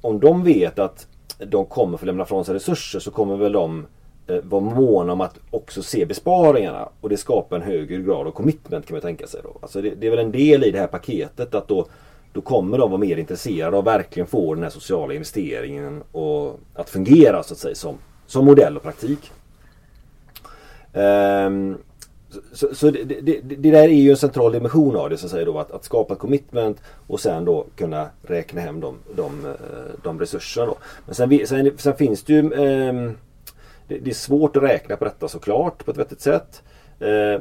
[0.00, 1.06] om de vet att
[1.38, 3.86] de kommer få lämna från sig resurser så kommer väl de
[4.26, 8.30] eh, vara måna om att också se besparingarna och det skapar en högre grad av
[8.30, 9.40] commitment kan man tänka sig.
[9.44, 9.56] Då.
[9.62, 11.86] Alltså det, det är väl en del i det här paketet att då,
[12.32, 16.60] då kommer de vara mer intresserade av att verkligen få den här sociala investeringen och
[16.74, 19.30] att fungera så att säga som, som modell och praktik.
[20.92, 21.78] Um,
[22.52, 25.32] så, så det, det, det, där är ju en central dimension av det så att
[25.32, 29.52] säga då att, att skapa commitment och sen då kunna räkna hem de, de, eh,
[30.02, 30.76] de resurserna då.
[31.06, 33.12] Men sen, sen, sen finns det ju eh,
[33.88, 36.62] det, det, är svårt att räkna på detta såklart på ett vettigt sätt.
[37.00, 37.40] Eh,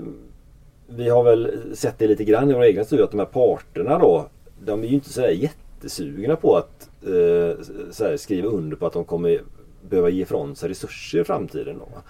[0.88, 4.00] vi har väl sett det lite grann i våra egna studier att de här parterna
[4.00, 4.28] då
[4.66, 9.42] de är ju inte sådär jättesugna på att eh, skriva under på att de kommer
[9.90, 11.78] behöva ge ifrån sig resurser i framtiden.
[11.80, 12.02] Då.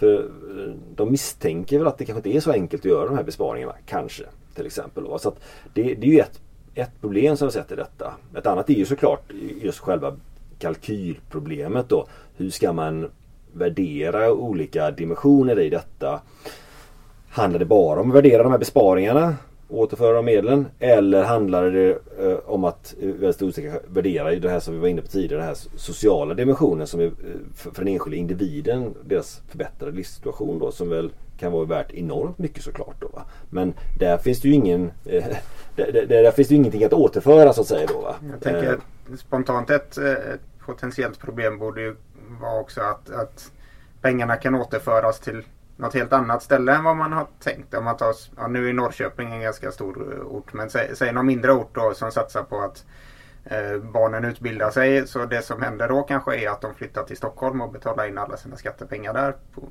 [0.00, 3.16] För eh, de misstänker väl att det kanske inte är så enkelt att göra de
[3.16, 3.74] här besparingarna.
[3.86, 4.24] Kanske.
[4.54, 5.04] Till exempel.
[5.18, 5.40] Så att
[5.74, 6.40] det, det är ju ett,
[6.74, 8.14] ett problem som vi sett i detta.
[8.36, 9.32] Ett annat är ju såklart
[9.62, 10.16] just själva
[10.58, 12.06] kalkylproblemet då.
[12.36, 13.10] Hur ska man
[13.52, 16.20] värdera olika dimensioner i detta?
[17.28, 19.34] Handlar det bara om att värdera de här besparingarna?
[19.70, 20.66] Återföra medlen?
[20.78, 24.88] Eller handlar det eh, om att eh, väldigt osäkert värdera det här som vi var
[24.88, 27.12] inne på tidigare, den här sociala dimensionen som är eh,
[27.54, 32.38] för, för den enskilda individen, deras förbättrade livssituation då som väl kan vara värt enormt
[32.38, 32.96] mycket såklart.
[33.00, 33.22] Då, va?
[33.50, 35.24] Men där finns det ju ingen eh,
[35.76, 37.86] där, där, där, finns det ingenting att återföra så att säga.
[37.86, 38.14] Då, va?
[38.30, 39.16] Jag tänker eh.
[39.16, 41.96] spontant ett, ett potentiellt problem borde ju
[42.40, 43.50] vara också att, att
[44.00, 45.42] pengarna kan återföras till
[45.80, 47.74] något helt annat ställe än vad man har tänkt.
[47.74, 51.12] Om man tar, ja, nu är Norrköping en ganska stor eh, ort men säg, säg
[51.12, 52.84] någon mindre ort då som satsar på att
[53.44, 55.06] eh, barnen utbildar sig.
[55.06, 58.18] Så det som händer då kanske är att de flyttar till Stockholm och betalar in
[58.18, 59.62] alla sina skattepengar där på,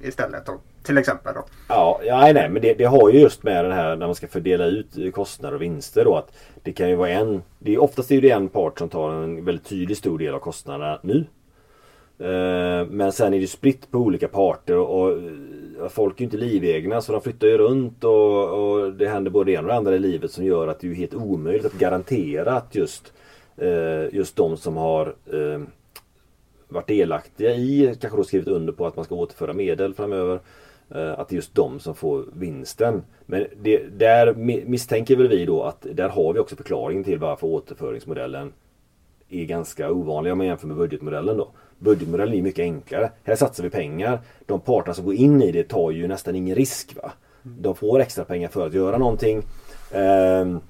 [0.00, 0.46] istället.
[0.46, 1.34] Då, till exempel.
[1.34, 1.44] Då.
[1.68, 4.28] Ja, ja nej, men det, det, har ju just med det här när man ska
[4.28, 7.82] fördela ut eh, kostnader och vinster då att det kan ju vara en, det är
[7.82, 11.26] oftast är det en part som tar en väldigt tydlig stor del av kostnaderna nu.
[12.18, 16.36] Eh, men sen är det spritt på olika parter och eh, folk är ju inte
[16.36, 19.74] livegna så de flyttar ju runt och, och, det händer både det ena och det
[19.74, 23.12] andra i livet som gör att det är helt omöjligt att garantera att just,
[23.56, 25.14] eh, just de som har
[26.68, 30.40] varit delaktiga i, kanske då skrivit under på att man ska återföra medel framöver.
[30.88, 33.02] Att det är just de som får vinsten.
[33.26, 34.34] Men det, där
[34.66, 38.52] misstänker väl vi då att där har vi också förklaringen till varför återföringsmodellen
[39.28, 41.52] är ganska ovanlig om man jämför med budgetmodellen då.
[41.82, 43.10] Budgetmodellen är mycket enklare.
[43.24, 44.20] Här satsar vi pengar.
[44.46, 46.96] De parterna som går in i det tar ju nästan ingen risk.
[47.02, 47.12] Va?
[47.42, 49.42] De får extra pengar för att göra någonting.
[49.92, 50.60] Ehm,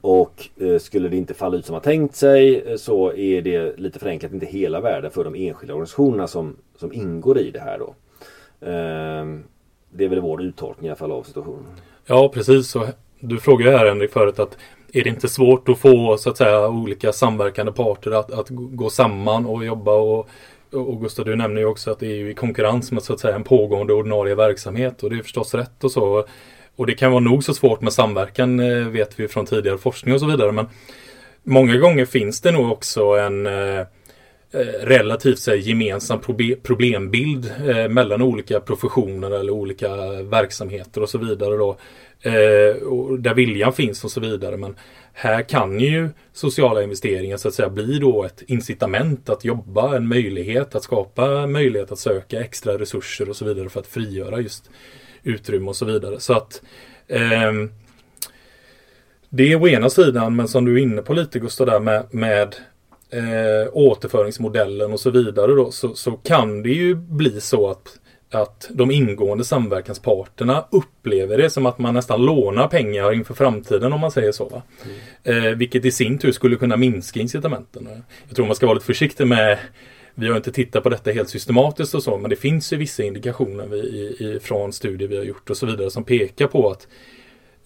[0.00, 3.76] och eh, skulle det inte falla ut som man tänkt sig eh, så är det
[3.78, 7.78] lite förenklat inte hela världen för de enskilda organisationerna som, som ingår i det här
[7.78, 7.94] då.
[8.66, 9.44] Ehm,
[9.90, 11.66] det är väl vår uttolkning i alla fall av situationen.
[12.06, 12.70] Ja precis.
[12.70, 12.86] Så
[13.20, 14.58] du frågade här Henrik förut att
[14.94, 18.90] är det inte svårt att få så att säga olika samverkande parter att, att gå
[18.90, 20.28] samman och jobba och
[20.74, 23.34] och Gustav du nämner ju också att det är i konkurrens med så att säga
[23.34, 26.26] en pågående ordinarie verksamhet och det är förstås rätt och så.
[26.76, 30.14] Och det kan vara nog så svårt med samverkan eh, vet vi från tidigare forskning
[30.14, 30.66] och så vidare men
[31.42, 33.86] många gånger finns det nog också en, eh, eh
[34.82, 36.20] relativt så här, gemensam
[36.62, 41.56] problembild eh, mellan olika professioner eller olika verksamheter och så vidare.
[41.56, 41.76] Då.
[42.20, 44.56] Eh, och där viljan finns och så vidare.
[44.56, 44.76] Men
[45.12, 50.08] här kan ju sociala investeringar så att säga bli då ett incitament att jobba, en
[50.08, 54.70] möjlighet att skapa möjlighet att söka extra resurser och så vidare för att frigöra just
[55.22, 56.20] utrymme och så vidare.
[56.20, 56.62] Så att
[57.08, 57.52] eh,
[59.28, 62.06] det är å ena sidan, men som du är inne på lite Gustav där med,
[62.10, 62.56] med
[63.10, 67.98] eh, återföringsmodellen och så vidare då, så, så kan det ju bli så att
[68.34, 74.00] att de ingående samverkansparterna upplever det som att man nästan lånar pengar inför framtiden om
[74.00, 74.62] man säger så.
[75.24, 75.44] Mm.
[75.46, 77.88] Eh, vilket i sin tur skulle kunna minska incitamenten.
[78.26, 79.58] Jag tror man ska vara lite försiktig med
[80.14, 83.02] vi har inte tittat på detta helt systematiskt och så men det finns ju vissa
[83.02, 86.88] indikationer vi, i, från studier vi har gjort och så vidare som pekar på att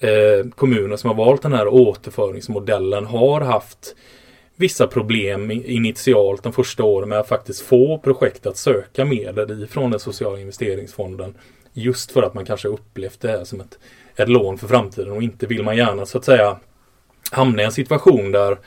[0.00, 3.96] eh, kommuner som har valt den här återföringsmodellen har haft
[4.58, 9.90] vissa problem initialt de första åren med att faktiskt få projekt att söka medel ifrån
[9.90, 11.34] den sociala investeringsfonden.
[11.72, 13.78] Just för att man kanske upplevt det här som ett,
[14.16, 16.58] ett lån för framtiden och inte vill man gärna så att säga
[17.30, 18.58] hamna i en situation där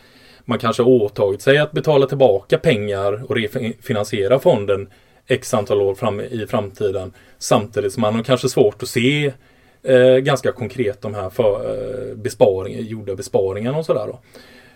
[0.45, 4.89] man kanske åtagit sig att betala tillbaka pengar och refinansiera fonden
[5.27, 7.13] x antal år fram i framtiden.
[7.39, 9.33] Samtidigt som man har kanske svårt att se
[9.83, 11.69] eh, ganska konkret de här för,
[12.09, 14.15] eh, besparing, gjorda besparingarna och sådär.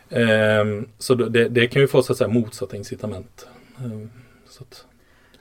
[0.09, 3.47] Ehm, så det, det, kan ju få så att säga motsatta incitament.
[3.79, 4.09] Ehm,
[4.59, 4.85] att...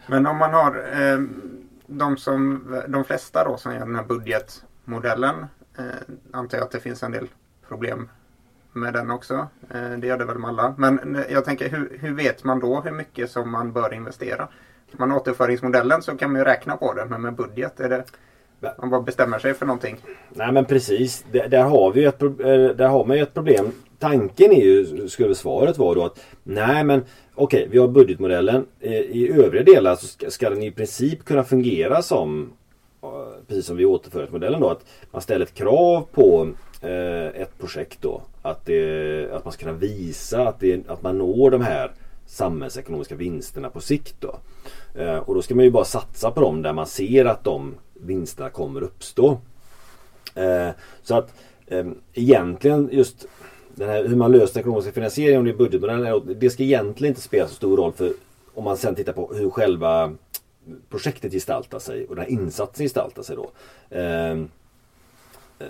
[0.07, 5.46] Men om man har ehm, de, som, de flesta då som gör den här budgetmodellen.
[5.79, 5.85] Eh,
[6.33, 7.29] antar jag att det finns en del
[7.68, 8.09] problem
[8.72, 9.48] med den också.
[9.70, 10.74] Eh, det gör det väl med alla.
[10.79, 14.48] Men jag tänker hur, hur vet man då hur mycket som man bör investera?
[14.92, 18.05] Man återföringsmodellen så kan man ju räkna på det men med budget är det
[18.79, 19.96] man bara bestämmer sig för någonting.
[20.29, 21.24] Nej men precis.
[21.33, 22.29] Där, där har, vi ett, eh,
[22.77, 23.72] där har man ju ett problem
[24.05, 28.66] tanken är ju, skulle svaret vara då att nej men okej, okay, vi har budgetmodellen.
[28.81, 32.53] Eh, I övriga delar så ska, ska den i princip kunna fungera som
[33.03, 33.09] eh,
[33.48, 36.48] precis som vid återföringsmodellen då att man ställer ett krav på
[36.81, 38.22] eh, ett projekt då.
[38.42, 41.92] Att, det, att man ska kunna visa att, det, att man når de här
[42.27, 44.37] samhällsekonomiska vinsterna på sikt då.
[44.94, 47.74] Eh, och då ska man ju bara satsa på dem där man ser att de
[48.04, 49.38] vinsterna kommer uppstå.
[50.34, 50.70] Eh,
[51.02, 51.34] så att
[51.66, 53.26] eh, egentligen just
[53.74, 56.36] den här, hur man löser ekonomiska finansiering om det är budgetmodellen.
[56.40, 58.12] Det ska egentligen inte spela så stor roll för
[58.54, 60.14] om man sen tittar på hur själva
[60.90, 63.50] projektet gestaltar sig och den här insatsen gestaltar sig då.
[63.90, 64.48] Ehm,
[65.58, 65.66] eh,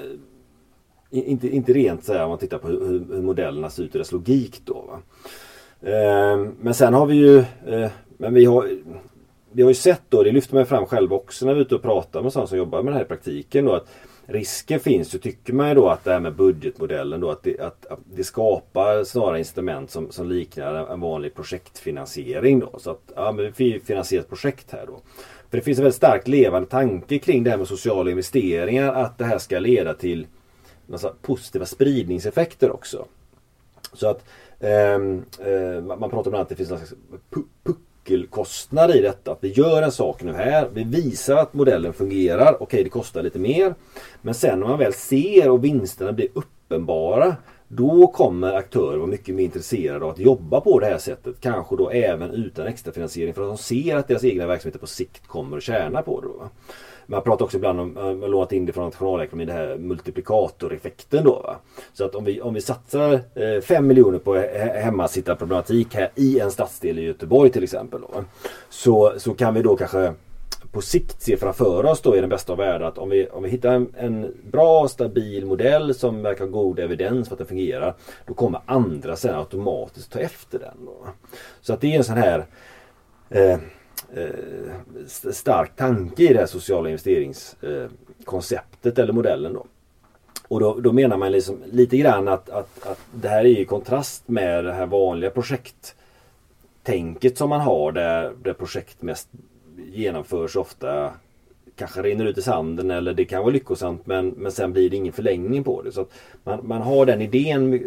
[1.10, 3.92] eh, inte, inte rent så här, om man tittar på hur, hur modellerna ser ut
[3.92, 5.00] och dess logik då.
[5.80, 8.78] Eh, men sen har vi ju eh, men vi har,
[9.54, 11.74] vi har ju sett då, det lyfter man fram själv också när vi är ute
[11.74, 13.64] och pratar med sådana som jobbar med det här i praktiken.
[13.64, 13.86] Då, att
[14.26, 17.60] risken finns ju, tycker man ju då att det här med budgetmodellen då att det,
[17.60, 22.78] att, att det skapar snarare incitament som, som liknar en vanlig projektfinansiering då.
[22.78, 25.00] Så att ja, men vi finansierar ett projekt här då.
[25.50, 29.18] För det finns en väldigt starkt levande tanke kring det här med sociala investeringar att
[29.18, 30.26] det här ska leda till
[31.22, 33.06] positiva spridningseffekter också.
[33.92, 34.24] Så att
[34.60, 36.94] ehm, eh, eh, man pratar om att det finns en slags
[38.04, 39.32] nyckelkostnad i detta.
[39.32, 40.68] Att vi gör en sak nu här.
[40.72, 42.54] Vi visar att modellen fungerar.
[42.54, 43.74] Okej, okay, det kostar lite mer.
[44.22, 47.36] Men sen när man väl ser och vinsterna blir uppenbara.
[47.68, 51.34] Då kommer aktörer vara mycket mer intresserade av att jobba på det här sättet.
[51.40, 55.26] Kanske då även utan extrafinansiering för att de ser att deras egna verksamheter på sikt
[55.26, 56.26] kommer att tjäna på det.
[56.26, 56.50] Då.
[57.06, 61.24] Man pratar också ibland om, eh, man lånat in det från nationalekonomin, det här multiplikatoreffekten
[61.24, 61.32] då.
[61.32, 61.56] Va?
[61.92, 64.34] Så att om vi, om vi satsar eh, 5 miljoner på
[64.74, 68.00] hemmasittarproblematik här i en stadsdel i Göteborg till exempel.
[68.00, 68.24] Då,
[68.68, 70.14] så, så kan vi då kanske
[70.74, 73.42] på sikt se framför oss då i den bästa av världar att om vi, om
[73.42, 77.46] vi hittar en, en bra stabil modell som verkar ha god evidens för att den
[77.46, 77.94] fungerar.
[78.26, 80.84] Då kommer andra sen automatiskt ta efter den.
[80.86, 81.06] Då.
[81.60, 82.46] Så att det är en sån här
[83.30, 83.58] eh,
[84.16, 89.52] eh, stark tanke i det här sociala investeringskonceptet eh, eller modellen.
[89.52, 89.66] Då.
[90.48, 93.64] Och då, då, menar man liksom lite grann att, att, att det här är i
[93.64, 99.28] kontrast med det här vanliga projekttänket som man har där, där projekt mest
[99.92, 101.12] genomförs ofta
[101.76, 104.96] kanske rinner ut i sanden eller det kan vara lyckosamt men, men sen blir det
[104.96, 105.92] ingen förlängning på det.
[105.92, 106.10] Så att
[106.44, 107.82] man, man har den idén,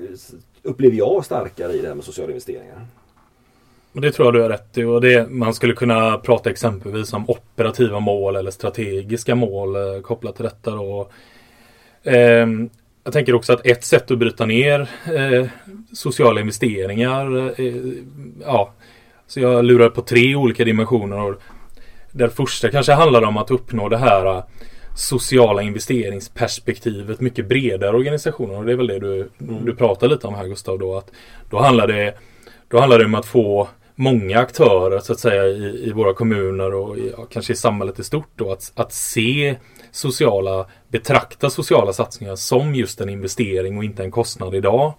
[0.64, 2.86] upplever jag, starkare i det här med sociala investeringar.
[3.94, 4.84] Det tror jag du har rätt i.
[4.84, 10.36] Och det, man skulle kunna prata exempelvis om operativa mål eller strategiska mål eh, kopplat
[10.36, 10.72] till detta.
[10.72, 11.10] Då.
[12.04, 12.48] Eh,
[13.04, 15.46] jag tänker också att ett sätt att bryta ner eh,
[15.94, 17.54] sociala investeringar.
[17.62, 17.76] Eh,
[18.46, 18.74] ja,
[19.28, 21.20] så jag lurar på tre olika dimensioner.
[21.20, 21.42] Och
[22.12, 24.44] det första kanske handlar om att uppnå det här eh,
[24.96, 28.58] sociala investeringsperspektivet mycket bredare organisationer.
[28.58, 29.66] Och det är väl det du, mm.
[29.66, 30.80] du pratar lite om här Gustav.
[30.80, 31.12] Då, att
[31.50, 32.14] då, handlar det,
[32.70, 36.74] då handlar det om att få många aktörer så att säga i, i våra kommuner
[36.74, 39.56] och i, ja, kanske i samhället i stort då att, att se
[39.92, 44.94] sociala, betrakta sociala satsningar som just en investering och inte en kostnad idag.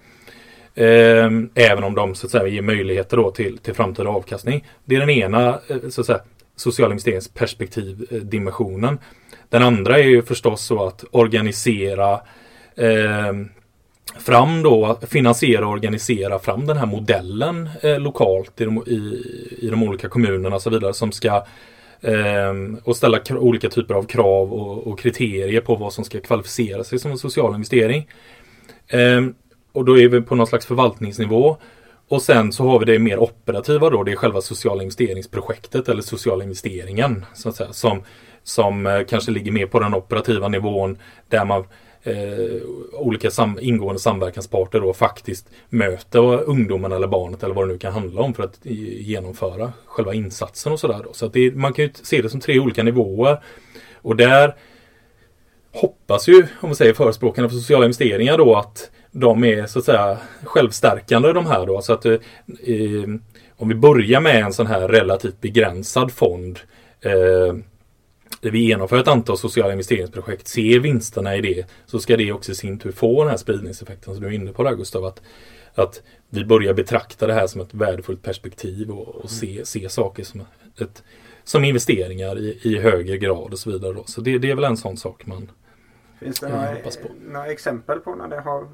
[0.74, 4.66] Eh, även om de så att säga ger möjligheter då till, till framtida avkastning.
[4.84, 6.20] Det är den ena eh, så att säga,
[6.56, 8.98] social investeringsperspektivdimensionen.
[9.48, 12.12] Den andra är ju förstås så att organisera
[12.76, 13.32] eh,
[14.18, 19.24] fram då, finansiera och organisera fram den här modellen eh, lokalt i de, i,
[19.58, 21.44] i de olika kommunerna och så vidare som ska
[22.00, 22.52] eh,
[22.84, 26.98] och ställa olika typer av krav och, och, kriterier på vad som ska kvalificera sig
[26.98, 28.08] som en social investering.
[28.88, 29.20] Eh,
[29.72, 31.56] och då är vi på någon slags förvaltningsnivå.
[32.08, 36.02] Och sen så har vi det mer operativa då, det är själva sociala investeringsprojektet eller
[36.02, 38.02] sociala investeringen så att säga, som,
[38.42, 41.64] som eh, kanske ligger mer på den operativa nivån där man
[42.02, 47.78] eh, olika sam ingående samverkansparter då faktiskt möter ungdomen eller barnet eller vad det nu
[47.78, 51.04] kan handla om för att genomföra själva insatsen och sådär.
[51.12, 53.42] Så att det, man kan ju se det som tre olika nivåer.
[53.94, 54.56] Och där
[55.72, 59.84] hoppas ju, om man säger förespråkarna för sociala investeringar då att de är så att
[59.84, 61.80] säga självstärkande de här då.
[61.80, 62.18] Så att eh,
[63.56, 66.58] om vi börjar med en sån här relativt begränsad fond
[67.00, 67.54] eh,
[68.40, 72.54] vi genomför ett antal sociala investeringsprojekt, ser vinsterna i det, så ska det också i
[72.54, 75.04] sin tur få den här spridningseffekten som du är inne på där Gustav.
[75.04, 75.22] Att,
[75.74, 80.24] att vi börjar betrakta det här som ett värdefullt perspektiv och, och se, se saker
[80.24, 80.44] som,
[80.80, 81.02] ett,
[81.44, 83.92] som investeringar i, i högre grad och så vidare.
[83.92, 84.04] Då.
[84.04, 85.50] Så det, det är väl en sån sak man
[86.18, 86.76] Finns det några,
[87.32, 88.68] några exempel på när det, har,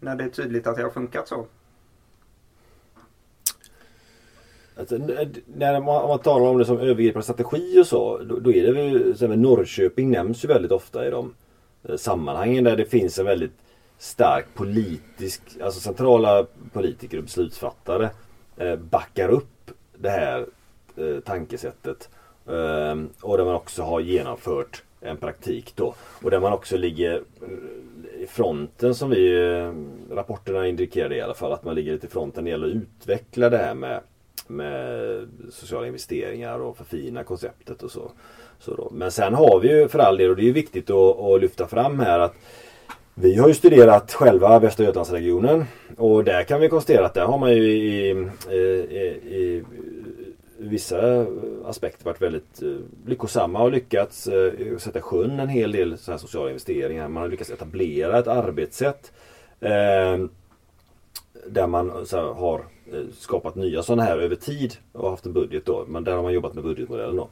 [0.00, 1.46] när det är tydligt att det har funkat så?
[4.76, 4.96] Alltså,
[5.46, 8.62] när man, om man talar om det som övergripande strategi och så, då, då är
[8.62, 11.34] det väl, så Norrköping nämns ju väldigt ofta i de
[11.88, 13.52] eh, sammanhangen där det finns en väldigt
[13.98, 18.10] stark politisk, alltså centrala politiker och beslutsfattare
[18.56, 20.46] eh, backar upp det här
[20.96, 22.08] eh, tankesättet.
[22.46, 25.94] Eh, och där man också har genomfört en praktik då.
[26.22, 29.72] Och där man också ligger eh, i fronten som vi, eh,
[30.14, 32.82] rapporterna indikerade i alla fall, att man ligger lite i fronten när det gäller att
[32.82, 34.00] utveckla det här med
[34.46, 38.10] med sociala investeringar och förfina konceptet och så.
[38.58, 38.90] så då.
[38.92, 41.66] Men sen har vi ju för all del, och det är viktigt att, att lyfta
[41.66, 42.34] fram här att
[43.14, 45.64] vi har ju studerat själva Västra Götalandsregionen
[45.96, 48.10] och där kan vi konstatera att där har man ju i,
[48.50, 49.64] i, i, i
[50.58, 51.26] vissa
[51.64, 52.68] aspekter varit väldigt eh,
[53.06, 57.08] lyckosamma och lyckats eh, sätta sjön en hel del så här sociala investeringar.
[57.08, 59.12] Man har lyckats etablera ett arbetssätt
[59.60, 60.18] eh,
[61.46, 65.66] där man här, har Eh, skapat nya sådana här över tid och haft en budget
[65.66, 65.84] då.
[65.88, 67.28] Men där har man jobbat med budgetmodellen då.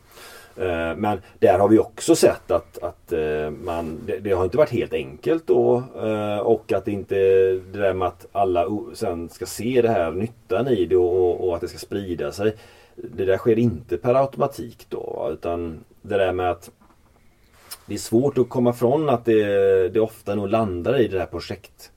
[0.63, 4.57] Eh, men där har vi också sett att, att eh, man, det, det, har inte
[4.57, 5.83] varit helt enkelt då
[6.43, 7.15] och att det inte
[7.73, 11.55] det där med att alla sen ska se det här nyttan i det och, och
[11.55, 12.57] att det ska sprida sig.
[12.95, 16.71] Det där sker inte per automatik då utan det där med att
[17.87, 21.27] det är svårt att komma från att det, det ofta nog landar i det här
[21.27, 21.93] projekt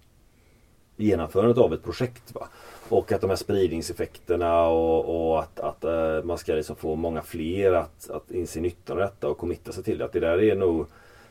[0.97, 2.36] genomförandet av ett projekt.
[2.36, 2.47] Va?
[2.89, 7.21] Och att de här spridningseffekterna och, och att, att äh, man ska liksom få många
[7.21, 10.06] fler att, att inse nyttan av detta och committa sig till det.
[10.06, 10.86] Att det där är nog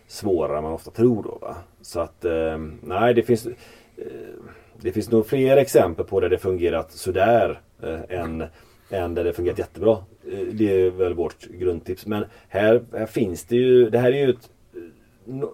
[0.07, 1.39] svårare än man ofta tror då.
[1.41, 1.57] Va?
[1.83, 3.53] Så att äh, nej, det finns äh,
[4.81, 7.61] det finns nog fler exempel på där det fungerat sådär
[8.09, 8.45] än,
[8.91, 9.99] än där det fungerat jättebra.
[10.53, 12.07] Det är väl vårt grundtips.
[12.07, 14.51] Men här, här finns det ju, det här är ju ett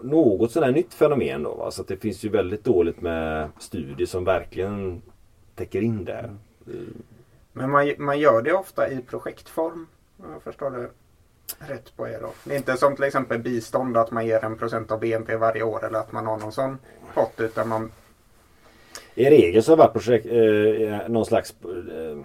[0.03, 1.55] något sådär nytt fenomen då.
[1.55, 1.71] Va?
[1.71, 5.03] Så att det finns ju väldigt dåligt med studier som verkligen
[5.61, 6.37] täcker in det.
[7.53, 9.87] Men man, man gör det ofta i projektform.
[10.17, 10.89] Om jag förstår det
[11.59, 12.33] rätt på er då.
[12.45, 15.63] Det är inte som till exempel bistånd att man ger en procent av BNP varje
[15.63, 16.79] år eller att man har någon sån
[17.15, 17.93] pott utan man
[19.15, 22.19] i regel så har det varit projekt, eh, någon slags eh,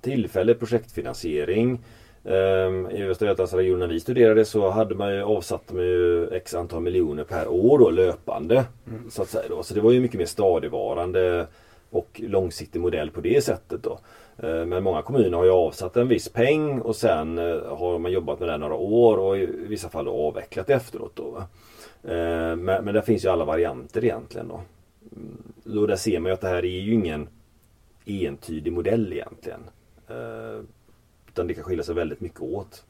[0.00, 1.80] tillfällig projektfinansiering.
[2.24, 6.54] Eh, I Västra Götalandsregionen när vi studerade så hade man ju avsatt med ju x
[6.54, 8.64] antal miljoner per år då, löpande.
[8.86, 9.10] Mm.
[9.10, 9.62] Så, att säga då.
[9.62, 11.46] så det var ju mycket mer stadigvarande
[11.90, 13.98] och långsiktig modell på det sättet då.
[14.38, 18.12] Eh, men många kommuner har ju avsatt en viss peng och sen eh, har man
[18.12, 21.12] jobbat med det några år och i vissa fall avvecklat efteråt.
[21.16, 21.36] Då.
[22.02, 24.48] Eh, men, men det finns ju alla varianter egentligen.
[24.48, 24.60] Då.
[25.12, 27.28] Mm, då där ser man ju att det här är ju ingen
[28.06, 29.60] entydig modell egentligen.
[31.28, 32.84] Utan det kan skilja sig väldigt mycket åt.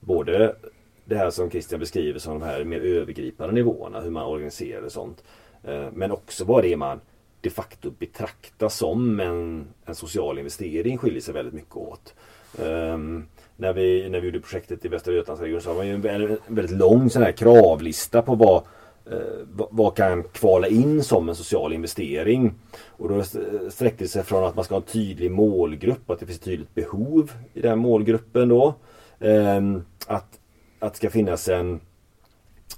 [0.00, 0.56] Både
[1.04, 4.92] det här som Christian beskriver som de här mer övergripande nivåerna, hur man organiserar och
[4.92, 5.24] sånt.
[5.92, 7.00] Men också vad det är man
[7.40, 12.14] de facto betraktas som en, en social investering skiljer sig väldigt mycket åt.
[12.58, 13.26] Um,
[13.56, 16.06] när, vi, när vi gjorde projektet i Västra Götalandsregionen så har man ju en,
[16.46, 18.62] en väldigt lång sån här kravlista på vad
[19.06, 22.54] eh, vad, vad kan kvala in som en social investering?
[22.86, 23.22] Och då
[23.70, 26.44] sträckte det sig från att man ska ha en tydlig målgrupp, att det finns ett
[26.44, 28.74] tydligt behov i den målgruppen då.
[29.20, 30.38] Ehm, att,
[30.78, 31.80] att det ska finnas en,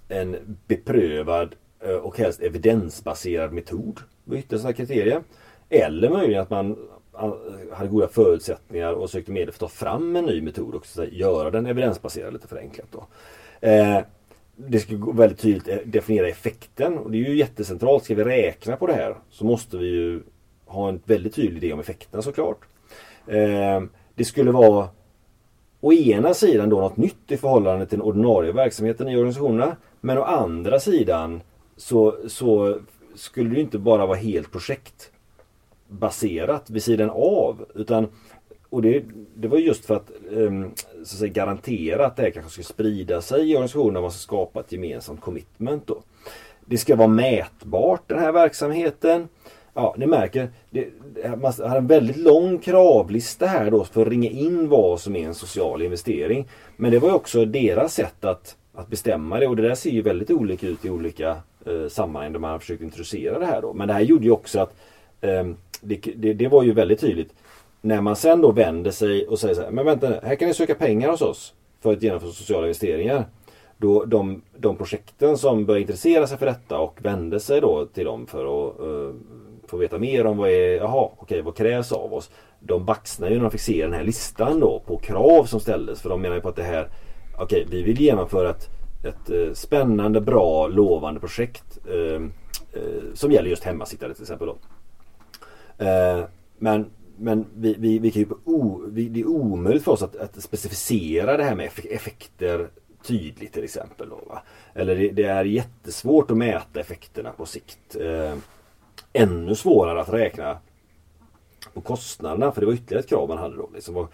[0.08, 1.54] en beprövad
[1.84, 4.00] Eh, och helst evidensbaserad metod.
[4.24, 5.22] var yttersta kriterier.
[5.68, 6.76] Eller möjligen att man
[7.20, 7.32] eh,
[7.72, 11.50] hade goda förutsättningar och sökte medel för att ta fram en ny metod och göra
[11.50, 12.88] den evidensbaserad lite förenklat.
[12.90, 13.06] Då.
[13.66, 14.00] Eh,
[14.56, 18.04] det ska väldigt tydligt eh, definiera effekten och det är ju jättecentralt.
[18.04, 20.22] Ska vi räkna på det här så måste vi ju
[20.66, 22.58] ha en väldigt tydlig idé om effekterna såklart.
[23.26, 23.82] Eh,
[24.14, 24.88] det skulle vara
[25.80, 29.76] å ena sidan då något nytt i förhållande till den ordinarie verksamheten i organisationerna.
[30.00, 31.40] Men å andra sidan
[31.76, 32.78] så, så
[33.14, 37.66] skulle det inte bara vara helt projektbaserat vid sidan av.
[37.74, 38.08] Utan,
[38.70, 39.04] och det,
[39.34, 42.64] det var just för att, ehm, så att säga, garantera att det här kanske skulle
[42.64, 43.96] sprida sig i organisationen.
[43.96, 45.86] och Man ska skapa ett gemensamt commitment.
[45.86, 46.02] Då.
[46.66, 49.28] Det ska vara mätbart den här verksamheten.
[49.74, 50.50] Ja, ni märker.
[50.70, 50.88] Det,
[51.40, 55.26] man har en väldigt lång kravlista här då för att ringa in vad som är
[55.26, 56.48] en social investering.
[56.76, 59.90] Men det var ju också deras sätt att, att bestämma det och det där ser
[59.90, 61.36] ju väldigt olika ut i olika
[61.66, 63.72] eh, sammanhang där man har försökt introducera det här då.
[63.72, 64.74] Men det här gjorde ju också att
[65.20, 65.44] eh,
[65.80, 67.34] det, det, det, var ju väldigt tydligt.
[67.80, 70.54] När man sen då vänder sig och säger så här, men vänta här kan ni
[70.54, 73.24] söka pengar hos oss för att genomföra sociala investeringar.
[73.76, 78.04] Då de, de projekten som börjar intressera sig för detta och vände sig då till
[78.04, 79.14] dem för att eh,
[79.66, 82.30] få veta mer om vad är, jaha, okej, vad krävs av oss?
[82.60, 86.02] De baxnar ju när de fick se den här listan då på krav som ställdes.
[86.02, 86.88] För de menar ju på att det här,
[87.38, 88.68] okej, vi vill genomföra ett,
[89.02, 92.22] ett eh, spännande, bra, lovande projekt eh,
[92.72, 94.46] eh, som gäller just hemmasittare till exempel.
[94.46, 94.56] Då.
[96.58, 100.16] men men vi, vi, vi kan ju o, vi, det är omöjligt för oss att,
[100.16, 102.68] att specificera det här med effekter
[103.02, 104.08] tydligt till exempel.
[104.08, 104.42] Då, va?
[104.74, 107.96] Eller det, det, är jättesvårt att mäta effekterna på sikt.
[108.00, 108.34] Eh,
[109.12, 110.58] ännu svårare att räkna
[111.74, 113.70] på kostnaderna för det var ytterligare ett krav man hade då.
[113.74, 114.12] Liksom, och,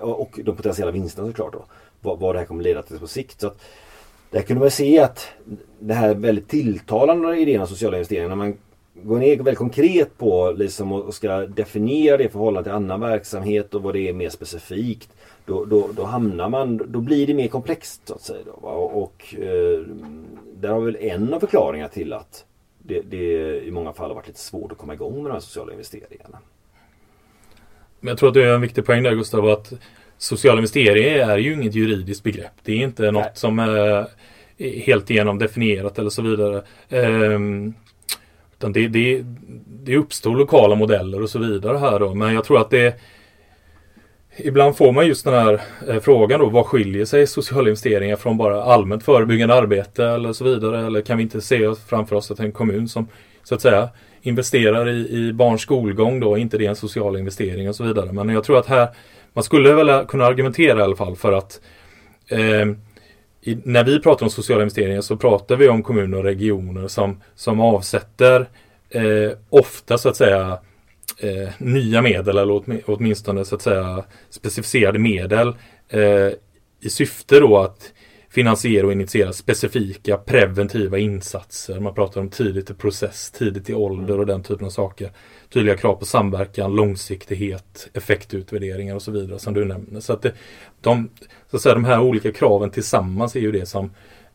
[0.00, 1.64] och de potentiella vinsterna såklart då.
[2.00, 3.40] Vad, vad det här kommer leda till på sikt.
[3.40, 3.60] Så att,
[4.32, 5.28] där kunde man se att
[5.78, 8.56] det här väldigt tilltalande idén om sociala investeringar när man
[8.94, 13.74] går ner väldigt konkret på liksom och ska definiera det i förhållande till annan verksamhet
[13.74, 15.08] och vad det är mer specifikt.
[15.44, 18.40] Då, då, då hamnar man, då blir det mer komplext så att säga.
[18.46, 19.80] Då, och, och eh,
[20.54, 22.44] där har vi väl en av förklaringarna till att
[22.78, 25.40] det, det i många fall har varit lite svårt att komma igång med de här
[25.40, 26.38] sociala investeringarna.
[28.00, 29.72] Men jag tror att det är en viktig poäng där Gustav att
[30.22, 32.52] sociala investeringar är ju inget juridiskt begrepp.
[32.62, 33.12] Det är inte Nej.
[33.12, 34.06] något som är
[34.56, 36.62] helt igenom definierat eller så vidare.
[36.88, 37.74] Um,
[38.58, 39.24] utan det, det,
[39.84, 42.14] det uppstår lokala modeller och så vidare här då.
[42.14, 43.00] Men jag tror att det
[44.36, 48.36] Ibland får man just den här eh, frågan då, vad skiljer sig sociala investeringar från
[48.36, 50.86] bara allmänt förebyggande arbete eller så vidare?
[50.86, 53.08] Eller kan vi inte se framför oss att en kommun som
[53.42, 53.88] så att säga
[54.22, 58.12] investerar i, i barns skolgång då, inte det är en social investering och så vidare.
[58.12, 58.88] Men jag tror att här,
[59.32, 61.60] man skulle väl kunna argumentera i alla fall för att
[62.28, 62.66] eh,
[63.44, 67.20] i, när vi pratar om sociala investeringar så pratar vi om kommuner och regioner som,
[67.34, 68.48] som avsätter
[68.90, 70.58] eh, ofta så att säga
[71.18, 75.48] eh, nya medel eller åtminstone så att säga specificerade medel
[75.88, 76.32] eh,
[76.80, 77.92] i syfte då att
[78.30, 81.80] finansiera och initiera specifika preventiva insatser.
[81.80, 85.10] Man pratar om tidigt i process, tidigt i ålder och den typen av saker.
[85.52, 90.00] Tydliga krav på samverkan, långsiktighet, effektutvärderingar och så vidare som du nämner.
[90.00, 90.32] Så att det,
[90.80, 91.10] de,
[91.50, 93.90] så att säga, de här olika kraven tillsammans är ju det som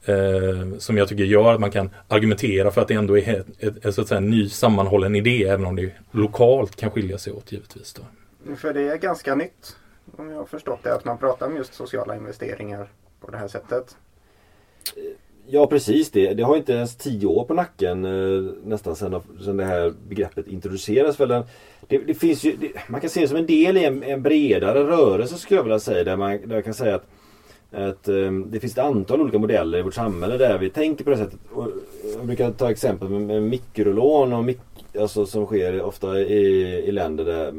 [0.05, 3.63] eh, som jag tycker gör att man kan argumentera för att det ändå är ett,
[3.63, 7.18] ett, ett, så att säga, en ny sammanhållen idé även om det lokalt kan skilja
[7.18, 7.93] sig åt givetvis.
[7.93, 8.55] Då.
[8.55, 9.78] För det är ganska nytt
[10.18, 12.89] om jag har förstått det att man pratar om just sociala investeringar
[13.22, 13.97] på det här sättet.
[15.49, 16.33] Ja precis det.
[16.33, 20.47] Det har inte ens tio år på nacken eh, nästan sedan, sedan det här begreppet
[20.47, 21.19] introducerades.
[21.19, 21.43] Väl
[21.87, 24.21] det, det finns ju, det, man kan se det som en del i en, en,
[24.21, 26.03] bredare rörelse skulle jag vilja säga.
[26.03, 27.05] Där man, där jag kan säga att,
[27.71, 31.09] att eh, det finns ett antal olika modeller i vårt samhälle där vi tänker på
[31.09, 31.39] det sättet.
[31.51, 31.69] Och eh,
[32.15, 34.59] jag brukar ta exempel med, med mikrolån och mik
[34.99, 37.53] alltså, som sker ofta i, i länder där,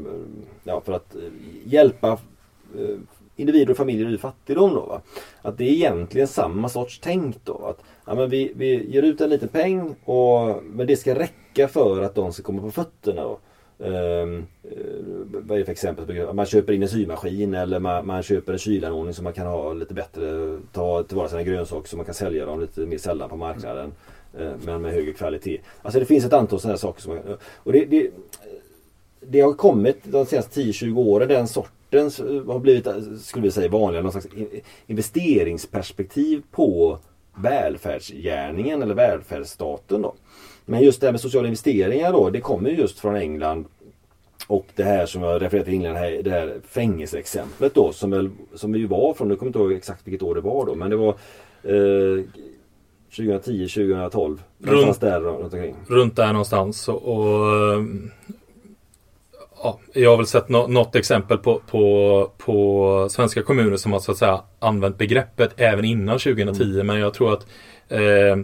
[0.63, 1.15] ja, för att
[1.63, 2.17] hjälpa
[3.39, 4.73] individer och familjer i fattigdom.
[4.73, 5.01] Då, va?
[5.41, 7.65] Att det är egentligen samma sorts tänk då.
[7.65, 11.67] Att, ja, men vi, vi ger ut en liten peng och, men det ska räcka
[11.67, 13.23] för att de ska komma på fötterna.
[13.23, 13.39] Då.
[13.81, 14.47] Um,
[15.29, 16.33] vad är det för exempel?
[16.33, 19.73] Man köper in en symaskin eller man, man köper en kylanordning som man kan ha
[19.73, 23.35] lite bättre, ta tillvara sina grönsaker så man kan sälja dem lite mer sällan på
[23.35, 23.91] marknaden.
[24.39, 25.59] Uh, men med högre kvalitet.
[25.81, 28.09] Alltså det finns ett antal sådana saker som man, och det, det,
[29.19, 31.47] det har kommit de senaste 10-20 åren den
[31.91, 32.87] sorten har blivit,
[33.21, 34.03] skulle vi säga, vanligare.
[34.03, 34.27] Någon slags
[34.87, 36.99] investeringsperspektiv på
[37.35, 40.01] välfärdsgärningen eller välfärdsstaten.
[40.01, 40.13] Då.
[40.65, 43.65] Men just det här med sociala investeringar då, det kommer just från England
[44.47, 48.71] och det här som jag refererade till innan, det här fängelseexemplet då som, väl, som
[48.71, 50.89] vi var från, nu kommer jag inte ihåg exakt vilket år det var då, men
[50.89, 51.09] det var
[51.63, 52.25] eh,
[53.15, 54.43] 2010, 2012.
[54.59, 56.87] Runt, där, runt, runt där någonstans.
[56.87, 57.83] Och, och,
[59.63, 63.99] ja, jag har väl sett no något exempel på, på, på svenska kommuner som har
[63.99, 66.63] så att säga använt begreppet även innan 2010.
[66.63, 66.87] Mm.
[66.87, 67.45] Men jag tror att
[67.89, 68.37] eh,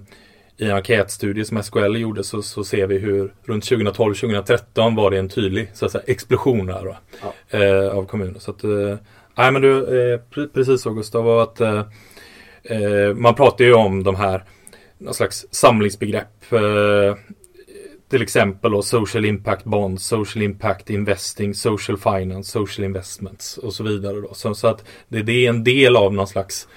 [0.58, 5.18] i en enkätstudie som SKL gjorde så, så ser vi hur runt 2012-2013 var det
[5.18, 7.60] en tydlig så att säga, explosion här, ja.
[7.60, 8.40] eh, av kommuner.
[8.40, 8.98] Så att, eh,
[9.36, 11.84] nej men du, eh, precis så Gustav, att eh,
[12.64, 14.44] eh, man pratar ju om de här
[14.98, 16.54] någon slags samlingsbegrepp.
[18.10, 23.84] Till exempel då social impact bonds, social impact investing, social finance, social investments och så
[23.84, 24.22] vidare.
[24.22, 24.34] Då.
[24.34, 26.68] Så, så att det, det, är en del av någon slags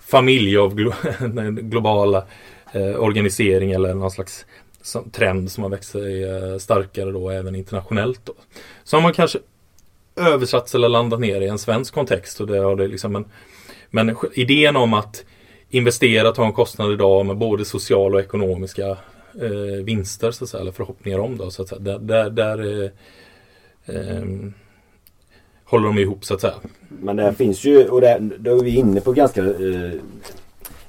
[0.00, 0.92] familj av glo
[1.50, 2.24] globala
[2.72, 4.46] eh, organisering eller någon slags
[4.82, 8.20] som, trend som har växt sig eh, starkare då även internationellt.
[8.24, 8.32] Då.
[8.84, 9.38] Så har man kanske
[10.16, 13.24] översatts eller landat ner i en svensk kontext och det har det liksom en,
[13.90, 15.24] men idén om att
[15.70, 18.96] investera, ta en kostnad idag med både sociala och ekonomiska
[19.40, 21.78] eh, vinster så att säga, eller förhoppningar om då så att säga.
[21.78, 22.90] Där, där, där eh,
[23.96, 24.24] eh,
[25.64, 26.54] håller de ihop så att säga.
[26.88, 29.92] Men det finns ju, och där, då är vi inne på ganska eh,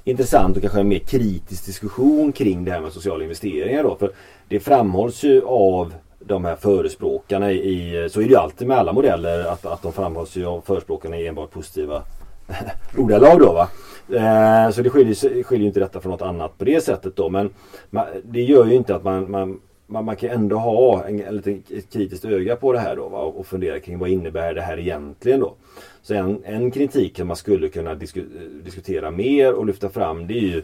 [0.04, 3.96] intressant och kanske en mer kritisk diskussion kring det här med sociala investeringar då.
[3.96, 4.12] För
[4.48, 8.92] det framhålls ju av de här förespråkarna i, så är det ju alltid med alla
[8.92, 12.02] modeller att, att de framhålls ju av förespråkarna i enbart positiva
[12.96, 13.68] ordalag då va.
[14.12, 17.28] Eh, så det skiljer, skiljer inte detta från något annat på det sättet då.
[17.28, 17.50] Men
[17.90, 21.36] man, det gör ju inte att man, man, man, man kan ändå ha en, en
[21.36, 21.58] lite
[21.92, 23.18] kritiskt öga på det här då va?
[23.18, 25.54] och fundera kring vad innebär det här egentligen då.
[26.02, 28.24] Så en, en kritik som man skulle kunna disku,
[28.64, 30.62] diskutera mer och lyfta fram det är ju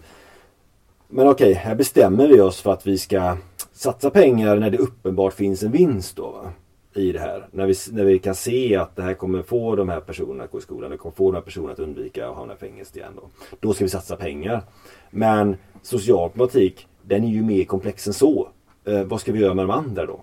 [1.08, 3.36] Men okej, här bestämmer vi oss för att vi ska
[3.72, 6.30] satsa pengar när det uppenbart finns en vinst då.
[6.30, 6.52] Va?
[6.96, 7.48] I det här.
[7.50, 10.50] När vi, när vi kan se att det här kommer få de här personerna att
[10.50, 10.90] gå i skolan.
[10.90, 13.12] Det kommer få de här personerna att undvika att hamna i fängelse igen.
[13.16, 13.28] Då.
[13.60, 14.62] då ska vi satsa pengar.
[15.10, 18.48] Men social problematik, den är ju mer komplex än så.
[18.84, 20.20] Eh, vad ska vi göra med de andra då?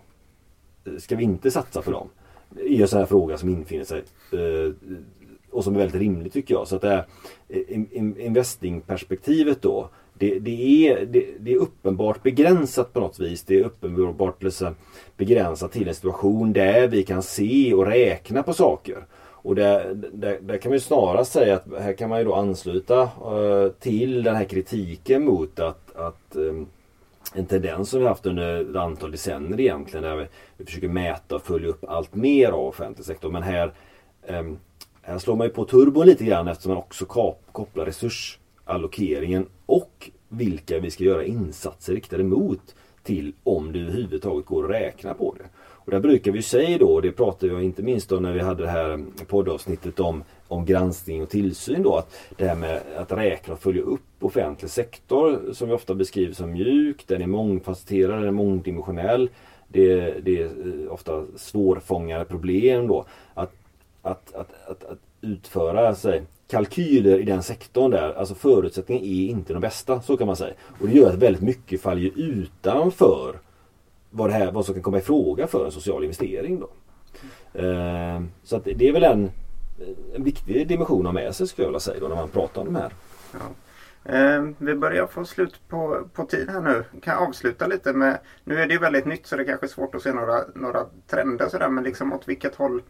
[0.85, 2.09] Eh, ska vi inte satsa på dem?
[2.49, 4.03] Det är en sån här fråga som infinner sig.
[4.31, 4.73] Eh,
[5.51, 6.67] och som är väldigt rimlig tycker jag.
[6.67, 7.05] Så att det här
[7.49, 9.89] eh, investingperspektivet då.
[10.17, 13.43] Det, det, är, det, det, är uppenbart begränsat på något vis.
[13.43, 14.75] Det är uppenbart liksom
[15.17, 19.05] begränsat till en situation där vi kan se och räkna på saker.
[19.43, 22.35] Och där, där, där kan man ju snarast säga att här kan man ju då
[22.35, 26.67] ansluta uh, till den här kritiken mot att, att um,
[27.33, 30.25] en tendens som vi haft under ett antal decennier egentligen där vi,
[30.57, 33.31] vi försöker mäta och följa upp allt mer av offentlig sektor.
[33.31, 33.71] Men här,
[34.27, 34.59] um,
[35.01, 37.05] här slår man ju på turbon lite grann eftersom man också
[37.51, 37.85] kopplar
[38.65, 44.71] allokeringen och vilka vi ska göra insatser riktade mot till om det överhuvudtaget går att
[44.71, 45.45] räkna på det.
[45.85, 48.39] Och där brukar vi säga då, och det pratade jag inte minst om när vi
[48.39, 53.11] hade det här poddavsnittet om, om granskning och tillsyn då, att det här med att
[53.11, 58.17] räkna och följa upp offentlig sektor som vi ofta beskriver som mjuk, den är mångfacetterad,
[58.19, 59.29] den är mångdimensionell.
[59.67, 63.05] Det, det är eh, ofta svårfångade problem då.
[63.33, 63.53] Att,
[64.01, 66.23] att, att, att, att utföra sig
[66.53, 70.53] kalkyler i den sektorn där, alltså förutsättningen är inte de bästa, så kan man säga.
[70.79, 73.39] Och det gör att väldigt mycket faller utanför
[74.09, 76.59] vad, det här, vad som kan komma i fråga för en social investering.
[76.59, 76.69] Då.
[77.59, 79.31] Eh, så att det är väl en,
[80.15, 82.61] en viktig dimension att ha med sig skulle jag vilja säga då, när man pratar
[82.61, 82.93] om de här.
[83.31, 83.39] Ja.
[84.13, 86.83] Eh, vi börjar få slut på, på tid här nu.
[87.01, 89.65] Kan jag avsluta lite med, nu är det ju väldigt nytt så det är kanske
[89.65, 92.81] är svårt att se några, några trender sådär men liksom åt vilket håll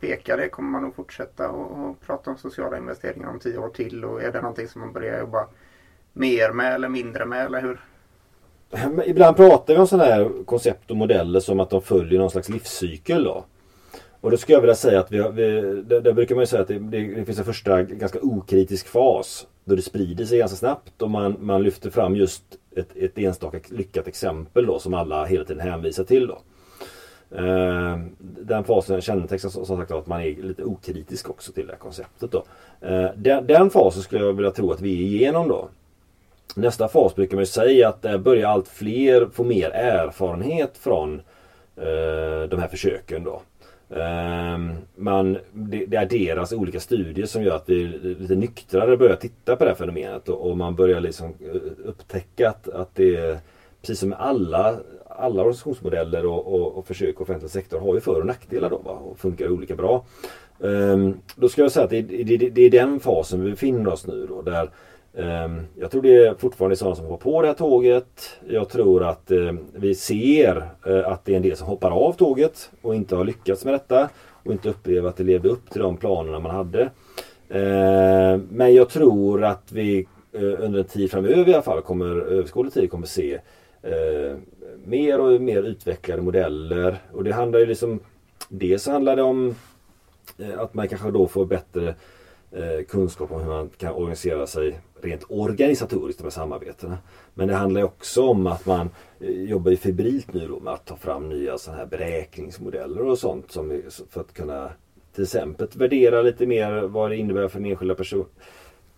[0.00, 0.48] pekar det?
[0.48, 4.04] Kommer man att fortsätta och, prata om sociala investeringar om tio år till?
[4.04, 5.48] Och är det någonting som man börjar jobba
[6.12, 7.46] mer med eller mindre med?
[7.46, 7.80] Eller hur?
[9.06, 12.48] Ibland pratar vi om sådana här koncept och modeller som att de följer någon slags
[12.48, 13.24] livscykel.
[13.24, 13.44] Då.
[14.20, 15.50] Och då skulle jag vilja säga att vi, har, vi
[15.82, 19.46] där, där, brukar man säga att det, det, det, finns en första ganska okritisk fas
[19.64, 22.42] då det sprider sig ganska snabbt och man, man lyfter fram just
[22.76, 26.26] ett, ett enstaka lyckat exempel då som alla hela tiden hänvisar till.
[26.26, 26.38] Då.
[27.34, 31.72] Eh, den fasen kännetecknas som sagt av att man är lite okritisk också till det
[31.72, 32.32] här konceptet.
[32.32, 32.44] Då.
[32.80, 35.68] Eh, den, den, fasen skulle jag vilja tro att vi är igenom då.
[36.54, 41.20] Nästa fas brukar man ju säga att där börjar allt fler få mer erfarenhet från
[41.76, 43.24] eh, de här försöken.
[43.24, 43.42] Då.
[43.96, 47.84] Ehm, man, det, det adderas olika studier som gör att vi
[48.18, 51.34] lite nyktrare börjar titta på det här fenomenet och, och man börjar liksom
[51.84, 53.40] upptäcka att, att det
[53.80, 54.76] precis som med alla
[55.20, 58.78] alla organisationsmodeller och, och, och försök i offentlig sektor har ju för och nackdelar då
[58.78, 58.90] va?
[58.90, 60.04] och funkar olika bra.
[60.58, 64.06] Um, då ska jag säga att det, det, det, är den fasen vi befinner oss
[64.06, 64.70] nu då där
[65.44, 68.30] um, jag tror det är fortfarande sådana som hoppar på det här tåget.
[68.48, 70.56] Jag tror att um, vi ser
[70.86, 73.74] uh, att det är en del som hoppar av tåget och inte har lyckats med
[73.74, 74.08] detta
[74.44, 76.82] och inte upplever att det levde upp till de planerna man hade.
[77.54, 82.06] Uh, men jag tror att vi eh, under en tid framöver i alla fall, kommer,
[82.06, 83.34] överskådlig tid, kommer se
[83.82, 84.36] eh,
[84.84, 86.98] mer och mer utvecklade modeller.
[87.12, 88.00] Och det handlar ju liksom
[88.52, 89.54] Dels handlar det om
[90.38, 91.94] eh, att man kanske då får bättre
[92.52, 96.98] eh, kunskap om hur man kan organisera sig rent organisatoriskt med samarbetena.
[97.34, 98.90] Men det handlar också om att man
[99.20, 103.18] eh, jobbar ju febrilt nu då med att ta fram nya sådana här beräkningsmodeller och
[103.18, 104.70] sånt som för att kunna
[105.14, 108.26] till exempel värdera lite mer vad det innebär för den enskilda personen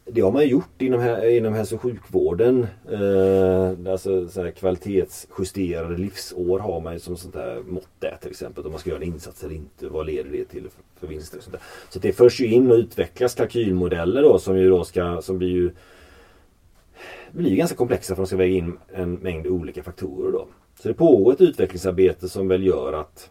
[0.05, 2.67] det har man gjort inom, inom hälso och sjukvården.
[2.91, 8.31] Eh, alltså så här kvalitetsjusterade livsår har man ju som sånt där mått där till
[8.31, 8.65] exempel.
[8.65, 9.89] Om man ska göra en insats eller inte.
[9.89, 10.69] Vad leder det till
[11.01, 11.39] för vinster?
[11.39, 11.63] Och sånt där.
[11.91, 15.51] Så det förs ju in och utvecklas kalkylmodeller då som ju då ska, som blir
[15.51, 15.71] ju
[17.33, 20.47] blir ganska komplexa för att de ska väga in en mängd olika faktorer då.
[20.81, 23.31] Så det pågår ett utvecklingsarbete som väl gör att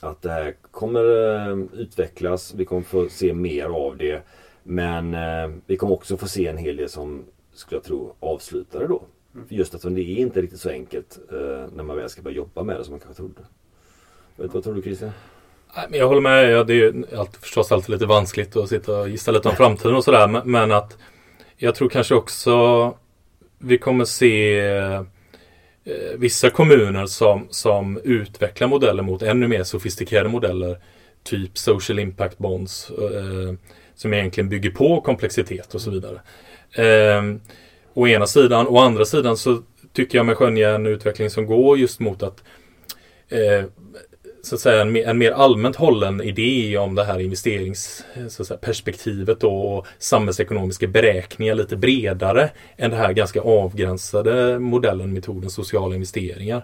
[0.00, 1.04] att det här kommer
[1.50, 2.54] eh, utvecklas.
[2.54, 4.22] Vi kommer få se mer av det.
[4.62, 8.86] Men eh, vi kommer också få se en hel del som skulle jag tro avslutade
[8.86, 9.02] då.
[9.34, 9.46] Mm.
[9.50, 12.62] Just att det är inte riktigt så enkelt eh, när man väl ska börja jobba
[12.62, 13.40] med det som man kanske trodde.
[14.36, 15.10] Vet, vad tror du Christian?
[15.90, 16.50] Jag håller med.
[16.50, 19.96] Ja, det är alltid, förstås alltid lite vanskligt att sitta och gissa lite om framtiden
[19.96, 20.42] och sådär.
[20.44, 20.98] Men att
[21.56, 22.94] jag tror kanske också
[23.58, 25.02] vi kommer se eh,
[26.16, 30.78] vissa kommuner som, som utvecklar modeller mot ännu mer sofistikerade modeller.
[31.22, 32.90] Typ social impact bonds.
[32.90, 33.54] Eh,
[34.00, 36.20] som egentligen bygger på komplexitet och så vidare.
[36.72, 37.22] Eh,
[37.94, 38.68] å ena sidan.
[38.68, 42.42] Å andra sidan så tycker jag mig skönja en utveckling som går just mot att
[43.28, 43.64] eh,
[44.42, 50.86] så att säga en, en, mer allmänt hållen idé om det här investeringsperspektivet och samhällsekonomiska
[50.86, 56.62] beräkningar lite bredare än den här ganska avgränsade modellen, metoden sociala investeringar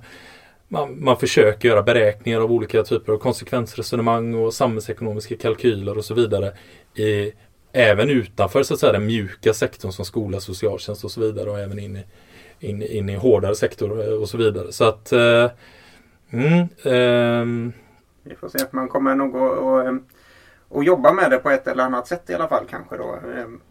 [0.69, 6.15] man, man försöker göra beräkningar av olika typer av konsekvensresonemang och samhällsekonomiska kalkyler och så
[6.15, 6.53] vidare.
[6.95, 7.33] I,
[7.73, 11.59] även utanför så att säga, den mjuka sektorn som skola, socialtjänst och så vidare och
[11.59, 12.05] även in i,
[12.61, 14.73] in, in i hårdare sektor och så vidare.
[14.73, 15.51] Så att eh,
[16.31, 17.73] mm, eh,
[18.23, 19.95] Vi får se, man kommer nog att och, eh,
[20.69, 23.19] och jobba med det på ett eller annat sätt i alla fall kanske då.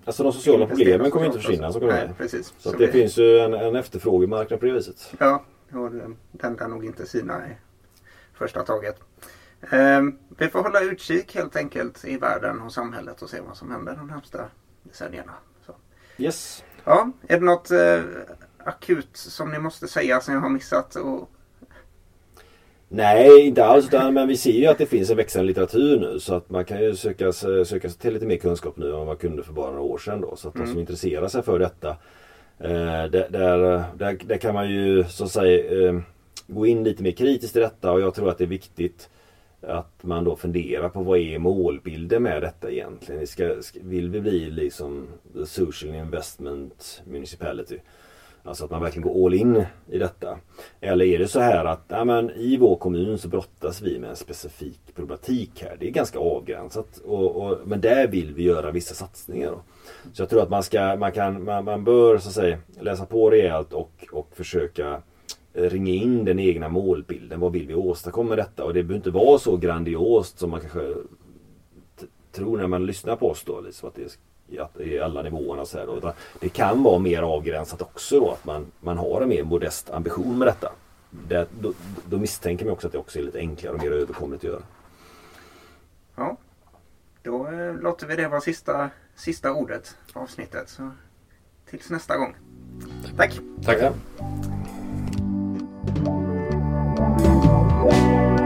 [0.06, 1.72] Alltså de sociala problemen kommer inte försvinna.
[1.72, 2.54] Så, Nej, precis.
[2.58, 5.14] så, så det, det finns ju en, en efterfrågemarknad på det viset.
[5.18, 5.44] Ja,
[5.78, 5.92] och
[6.32, 7.58] den kan nog inte sina i
[8.34, 8.96] första taget.
[9.72, 10.02] Eh,
[10.38, 13.96] vi får hålla utkik helt enkelt i världen och samhället och se vad som händer
[13.96, 14.46] de närmsta
[14.84, 15.34] decennierna.
[15.66, 15.76] Så.
[16.18, 16.64] Yes.
[16.84, 18.02] Ja, är det något eh,
[18.58, 20.96] akut som ni måste säga som jag har missat?
[20.96, 21.30] Och...
[22.88, 23.86] Nej, inte alls.
[23.86, 26.66] Utan, men vi ser ju att det finns en växande litteratur nu så att man
[26.66, 29.54] kan ju söka, söka sig till lite mer kunskap nu än vad man kunde för
[29.54, 30.22] bara några år sedan.
[30.22, 30.68] Då, så att mm.
[30.68, 31.96] de som intresserar sig för detta
[32.60, 36.00] Eh, där, eh, där, där, kan man ju så att säga eh,
[36.48, 39.10] gå in lite mer kritiskt i detta och jag tror att det är viktigt
[39.62, 43.28] att man då funderar på vad är målbilden med detta egentligen?
[43.28, 47.80] Ska, vill vi bli liksom the social investment municipality?
[48.46, 50.38] Alltså att man verkligen går all in i detta.
[50.82, 54.10] Eller är det så här att ja, men, i vår kommun så brottas vi med
[54.10, 55.78] en specifik problematik här.
[55.80, 56.98] Det är ganska avgränsat.
[56.98, 59.52] Och, och, men där vill vi göra vissa satsningar.
[59.52, 59.62] Då.
[60.14, 63.06] Så jag tror att man, ska, man, kan, man, man bör så att säga, läsa
[63.06, 65.02] på rejält och, och försöka
[65.54, 67.40] eh, ringa in den egna målbilden.
[67.40, 68.64] Vad vill vi åstadkomma med detta?
[68.64, 70.94] Och det behöver inte vara så grandiost som man kanske
[72.32, 73.62] tror när man lyssnar på oss då.
[73.62, 74.18] Liksom att det
[74.80, 75.66] i alla nivåerna.
[75.66, 76.14] Så här då.
[76.40, 80.38] Det kan vara mer avgränsat också då att man, man har en mer modest ambition
[80.38, 80.72] med detta.
[81.28, 81.74] Det, då,
[82.06, 84.62] då misstänker man också att det också är lite enklare och mer överkomligt att göra.
[86.16, 86.38] Ja,
[87.24, 90.70] då eh, låter vi det vara sista, sista ordet på avsnittet.
[90.70, 90.92] Så
[91.70, 92.36] tills nästa gång.
[93.18, 93.40] Tack!
[93.66, 93.78] Tack!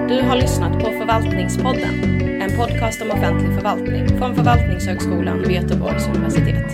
[0.10, 2.29] Du har lyssnat på Förvaltningspodden, en
[2.60, 6.66] podcast om offentlig förvaltning från Förvaltningshögskolan vid Göteborgs universitet.